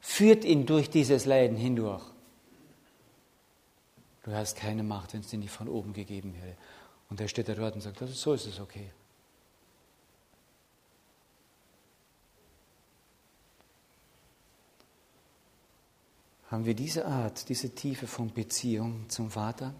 führt 0.00 0.44
ihn 0.44 0.66
durch 0.66 0.88
dieses 0.88 1.24
Leiden 1.24 1.56
hindurch. 1.56 2.04
Du 4.22 4.32
hast 4.32 4.56
keine 4.56 4.84
Macht, 4.84 5.14
wenn 5.14 5.20
es 5.20 5.28
dir 5.28 5.38
nicht 5.38 5.50
von 5.50 5.68
oben 5.68 5.92
gegeben 5.92 6.34
hätte. 6.34 6.56
Und 7.08 7.20
er 7.20 7.28
steht 7.28 7.48
da 7.48 7.54
dort 7.54 7.74
und 7.74 7.80
sagt, 7.80 7.98
so 7.98 8.34
ist 8.34 8.46
es 8.46 8.60
okay. 8.60 8.90
Haben 16.50 16.64
wir 16.64 16.74
diese 16.74 17.06
Art, 17.06 17.48
diese 17.48 17.74
Tiefe 17.74 18.06
von 18.06 18.32
Beziehung 18.32 19.08
zum 19.08 19.30
Vater? 19.30 19.74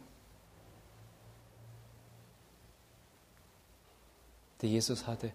Die 4.60 4.68
Jesus 4.68 5.06
hatte. 5.06 5.32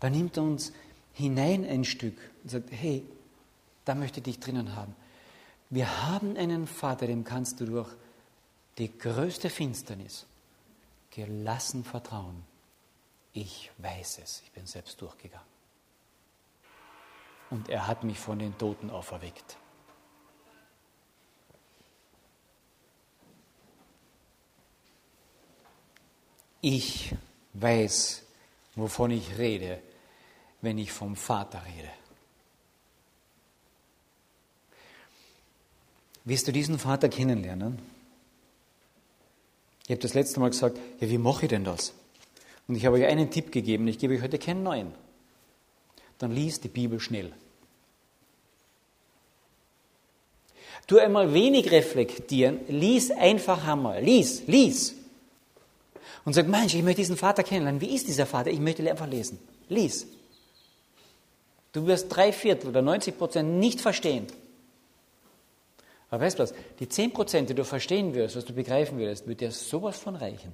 Da 0.00 0.08
nimmt 0.08 0.36
er 0.36 0.44
uns 0.44 0.72
hinein 1.12 1.66
ein 1.66 1.84
Stück 1.84 2.16
und 2.42 2.50
sagt, 2.50 2.70
hey, 2.72 3.06
da 3.84 3.94
möchte 3.94 4.20
ich 4.20 4.24
dich 4.24 4.40
drinnen 4.40 4.74
haben. 4.74 4.94
Wir 5.68 6.06
haben 6.06 6.36
einen 6.36 6.66
Vater, 6.66 7.06
dem 7.06 7.24
kannst 7.24 7.60
du 7.60 7.66
durch 7.66 7.90
die 8.78 8.96
größte 8.96 9.50
Finsternis 9.50 10.26
gelassen 11.10 11.84
vertrauen. 11.84 12.42
Ich 13.34 13.70
weiß 13.78 14.20
es, 14.22 14.42
ich 14.44 14.52
bin 14.52 14.66
selbst 14.66 15.00
durchgegangen 15.00 15.51
und 17.52 17.68
er 17.68 17.86
hat 17.86 18.02
mich 18.02 18.18
von 18.18 18.38
den 18.38 18.56
Toten 18.56 18.88
auferweckt. 18.88 19.58
Ich 26.62 27.14
weiß, 27.52 28.22
wovon 28.74 29.10
ich 29.10 29.36
rede, 29.36 29.82
wenn 30.62 30.78
ich 30.78 30.92
vom 30.92 31.14
Vater 31.14 31.62
rede. 31.66 31.90
Willst 36.24 36.48
du 36.48 36.52
diesen 36.52 36.78
Vater 36.78 37.10
kennenlernen? 37.10 37.80
Ich 39.84 39.90
habe 39.90 40.00
das 40.00 40.14
letzte 40.14 40.40
Mal 40.40 40.48
gesagt, 40.48 40.78
ja, 41.00 41.10
wie 41.10 41.18
mache 41.18 41.44
ich 41.44 41.50
denn 41.50 41.64
das? 41.64 41.92
Und 42.66 42.76
ich 42.76 42.86
habe 42.86 42.96
euch 42.96 43.04
einen 43.04 43.30
Tipp 43.30 43.52
gegeben, 43.52 43.88
ich 43.88 43.98
gebe 43.98 44.14
euch 44.14 44.22
heute 44.22 44.38
keinen 44.38 44.62
neuen 44.62 44.94
dann 46.22 46.32
lies 46.32 46.60
die 46.60 46.68
Bibel 46.68 47.00
schnell. 47.00 47.32
Tu 50.86 50.98
einmal 50.98 51.32
wenig 51.34 51.70
reflektieren, 51.70 52.60
lies 52.68 53.10
einfach 53.10 53.66
einmal, 53.66 54.02
lies, 54.02 54.46
lies. 54.46 54.94
Und 56.24 56.34
sag, 56.34 56.46
Mensch, 56.46 56.74
ich 56.74 56.82
möchte 56.82 57.00
diesen 57.00 57.16
Vater 57.16 57.42
kennenlernen. 57.42 57.80
Wie 57.80 57.94
ist 57.94 58.06
dieser 58.06 58.26
Vater? 58.26 58.50
Ich 58.50 58.60
möchte 58.60 58.88
einfach 58.88 59.08
lesen. 59.08 59.38
Lies. 59.68 60.06
Du 61.72 61.86
wirst 61.86 62.14
drei 62.14 62.32
Viertel 62.32 62.68
oder 62.68 62.82
90 62.82 63.18
Prozent 63.18 63.58
nicht 63.58 63.80
verstehen. 63.80 64.26
Aber 66.10 66.24
weißt 66.24 66.38
du 66.38 66.42
was? 66.42 66.54
Die 66.78 66.88
10 66.88 67.12
Prozent, 67.12 67.50
die 67.50 67.54
du 67.54 67.64
verstehen 67.64 68.14
wirst, 68.14 68.36
was 68.36 68.44
du 68.44 68.52
begreifen 68.52 68.98
wirst, 68.98 69.26
wird 69.26 69.40
dir 69.40 69.50
sowas 69.50 69.98
von 69.98 70.14
reichen. 70.14 70.52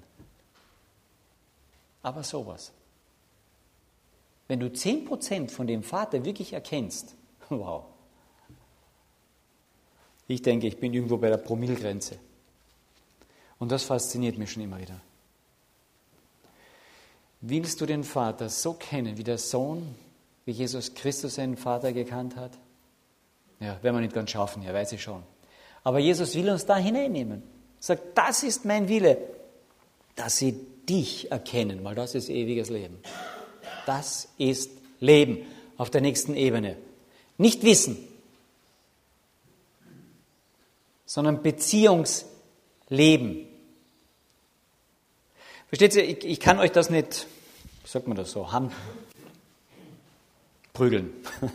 Aber 2.03 2.23
sowas. 2.23 2.73
Wenn 4.49 4.61
du 4.61 4.73
10 4.73 5.05
Prozent 5.05 5.51
von 5.53 5.67
dem 5.67 5.83
Vater 5.83 6.25
wirklich 6.25 6.55
erkennst, 6.55 7.15
wow. 7.51 7.85
Ich 10.27 10.43
denke, 10.43 10.67
ich 10.67 10.79
bin 10.79 10.93
irgendwo 10.93 11.17
bei 11.17 11.29
der 11.29 11.37
Promillgrenze. 11.37 12.19
Und 13.59 13.73
das 13.73 13.85
fasziniert 13.85 14.39
mich 14.39 14.53
schon 14.53 14.63
immer 14.63 14.79
wieder. 14.79 15.01
Willst 17.41 17.81
du 17.81 17.87
den 17.87 18.05
Vater 18.05 18.49
so 18.49 18.73
kennen 18.73 19.17
wie 19.17 19.25
der 19.25 19.39
Sohn, 19.39 19.95
wie 20.45 20.53
Jesus 20.53 20.95
Christus 20.95 21.37
seinen 21.37 21.57
Vater 21.57 21.93
gekannt 21.93 22.37
hat? 22.37 22.53
Ja, 23.61 23.83
werden 23.83 23.97
wir 23.97 24.01
nicht 24.01 24.15
ganz 24.15 24.31
schaffen, 24.31 24.63
ja, 24.63 24.73
weiß 24.73 24.93
ich 24.93 25.03
schon. 25.03 25.23
Aber 25.85 25.99
Jesus 25.99 26.35
will 26.35 26.51
uns 26.51 26.67
da 26.67 26.77
hineinnehmen. 26.77 27.43
Sagt, 27.81 28.17
das 28.17 28.43
ist 28.43 28.65
mein 28.65 28.89
Wille, 28.89 29.19
dass 30.17 30.37
sie 30.39 30.53
dich 30.89 31.31
erkennen, 31.31 31.85
weil 31.85 31.95
das 31.95 32.15
ist 32.15 32.29
ewiges 32.29 32.71
Leben. 32.71 32.99
Das 33.89 34.29
ist 34.37 34.71
Leben 35.01 35.47
auf 35.79 35.89
der 35.89 36.03
nächsten 36.03 36.37
Ebene. 36.37 36.77
Nicht 37.39 37.63
Wissen, 37.63 37.97
sondern 41.07 41.43
Beziehungsleben. 41.43 43.47
Versteht 45.69 45.95
ihr, 45.95 46.07
ich, 46.07 46.23
ich 46.23 46.39
kann 46.39 46.59
euch 46.59 46.71
das 46.71 46.91
nicht, 46.91 47.27
wie 47.83 47.89
sagt 47.89 48.09
man 48.09 48.19
das 48.19 48.31
so, 48.31 48.53
Hand 48.53 48.75
prügeln. 50.75 51.11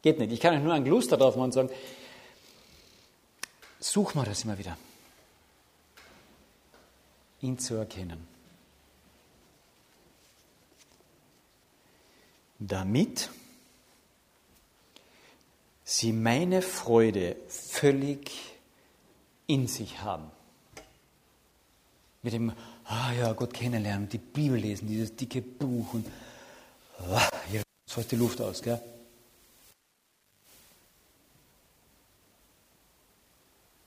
Geht 0.00 0.18
nicht. 0.18 0.32
Ich 0.32 0.40
kann 0.40 0.54
euch 0.54 0.62
nur 0.62 0.72
ein 0.72 0.84
Gluster 0.84 1.18
drauf 1.18 1.36
machen 1.36 1.44
und 1.44 1.52
sagen, 1.52 1.68
such 3.80 4.14
mal 4.14 4.24
das 4.24 4.44
immer 4.44 4.56
wieder. 4.56 4.78
Ihn 7.42 7.58
zu 7.58 7.74
erkennen. 7.74 8.33
Damit 12.58 13.30
sie 15.84 16.12
meine 16.12 16.62
Freude 16.62 17.36
völlig 17.48 18.30
in 19.46 19.68
sich 19.68 20.00
haben. 20.00 20.30
Mit 22.22 22.32
dem, 22.32 22.52
ah 22.86 23.12
ja, 23.12 23.32
Gott 23.34 23.52
kennenlernen, 23.52 24.08
die 24.08 24.18
Bibel 24.18 24.58
lesen, 24.58 24.88
dieses 24.88 25.14
dicke 25.14 25.42
Buch 25.42 25.92
und 25.92 26.06
ah, 27.10 27.28
hier 27.50 27.62
fast 27.86 28.10
die 28.10 28.16
Luft 28.16 28.40
aus, 28.40 28.62
gell? 28.62 28.80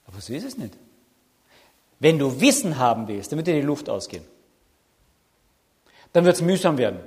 Aber 0.06 0.22
so 0.22 0.34
ist 0.34 0.46
es 0.46 0.58
nicht. 0.58 0.74
Wenn 2.00 2.20
du 2.20 2.40
Wissen 2.40 2.78
haben 2.78 3.08
willst, 3.08 3.32
dann 3.32 3.38
wird 3.38 3.48
dir 3.48 3.56
die 3.56 3.62
Luft 3.62 3.90
ausgehen. 3.90 4.24
Dann 6.14 6.26
wird 6.26 6.36
es 6.36 6.42
mühsam 6.42 6.78
werden. 6.78 7.00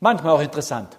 Manchmal 0.00 0.32
auch 0.36 0.40
interessant. 0.40 0.96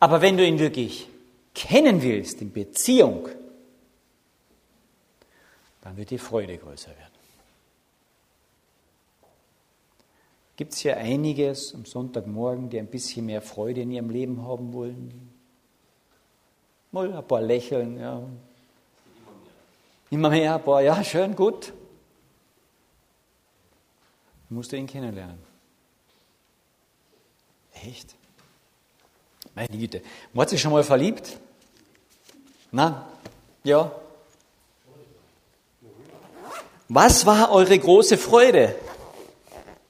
Aber 0.00 0.20
wenn 0.20 0.36
du 0.36 0.46
ihn 0.46 0.58
wirklich 0.58 1.08
kennen 1.54 2.02
willst, 2.02 2.40
in 2.42 2.52
Beziehung, 2.52 3.28
dann 5.82 5.96
wird 5.96 6.10
die 6.10 6.18
Freude 6.18 6.58
größer 6.58 6.90
werden. 6.90 7.16
Gibt 10.56 10.72
es 10.72 10.78
hier 10.78 10.96
einiges 10.96 11.74
am 11.74 11.84
Sonntagmorgen, 11.84 12.70
die 12.70 12.78
ein 12.78 12.86
bisschen 12.86 13.26
mehr 13.26 13.42
Freude 13.42 13.82
in 13.82 13.90
ihrem 13.90 14.08
Leben 14.08 14.42
haben 14.42 14.72
wollen? 14.72 15.32
Mal 16.92 17.12
ein 17.12 17.26
paar 17.26 17.42
lächeln, 17.42 18.00
ja. 18.00 18.22
Immer 20.10 20.30
mehr, 20.30 20.54
ein 20.54 20.62
paar, 20.62 20.80
ja, 20.80 21.04
schön, 21.04 21.36
gut. 21.36 21.74
Musst 24.48 24.72
du 24.72 24.76
ihn 24.76 24.86
kennenlernen. 24.86 25.45
Echt? 27.84 28.14
Meine 29.54 29.76
Güte. 29.76 30.02
Wart 30.32 30.52
ihr 30.52 30.58
schon 30.58 30.72
mal 30.72 30.84
verliebt? 30.84 31.38
Na? 32.70 33.08
Ja? 33.64 33.92
Was 36.88 37.26
war 37.26 37.50
eure 37.50 37.78
große 37.78 38.16
Freude? 38.16 38.76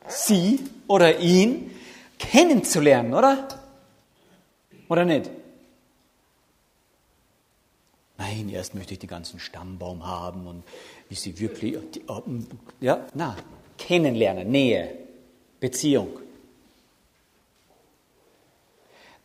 Sie 0.08 0.60
oder 0.86 1.18
ihn 1.18 1.70
kennenzulernen, 2.18 3.12
oder? 3.12 3.48
Oder 4.88 5.04
nicht? 5.04 5.30
Nein, 8.18 8.48
erst 8.48 8.74
möchte 8.74 8.94
ich 8.94 9.00
den 9.00 9.10
ganzen 9.10 9.40
Stammbaum 9.40 10.06
haben 10.06 10.46
und 10.46 10.62
wie 11.08 11.14
sie 11.14 11.38
wirklich, 11.38 11.76
ja, 12.80 13.06
na, 13.14 13.36
kennenlernen, 13.76 14.50
Nähe, 14.50 14.96
Beziehung. 15.60 16.20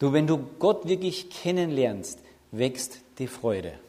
Du, 0.01 0.13
wenn 0.13 0.25
du 0.25 0.39
Gott 0.57 0.87
wirklich 0.87 1.29
kennenlernst, 1.29 2.17
wächst 2.49 3.01
die 3.19 3.27
Freude. 3.27 3.79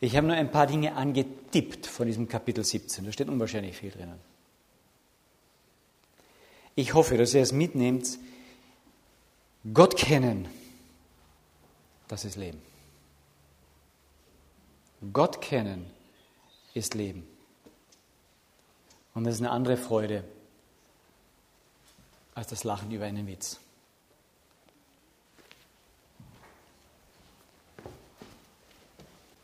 Ich 0.00 0.16
habe 0.16 0.26
nur 0.26 0.34
ein 0.34 0.50
paar 0.50 0.66
Dinge 0.66 0.96
angetippt 0.96 1.86
von 1.86 2.08
diesem 2.08 2.26
Kapitel 2.26 2.64
17. 2.64 3.04
Da 3.04 3.12
steht 3.12 3.28
unwahrscheinlich 3.28 3.76
viel 3.76 3.92
drinnen. 3.92 4.18
Ich 6.74 6.94
hoffe, 6.94 7.16
dass 7.16 7.32
ihr 7.32 7.42
es 7.42 7.52
mitnehmt. 7.52 8.18
Gott 9.72 9.96
kennen, 9.96 10.48
das 12.08 12.24
ist 12.24 12.34
Leben. 12.34 12.60
Gott 15.12 15.40
kennen 15.40 15.86
ist 16.74 16.94
Leben. 16.94 17.24
Und 19.14 19.22
das 19.22 19.36
ist 19.36 19.42
eine 19.42 19.52
andere 19.52 19.76
Freude 19.76 20.24
als 22.34 22.48
das 22.48 22.64
Lachen 22.64 22.90
über 22.90 23.04
einen 23.04 23.26
Witz. 23.26 23.60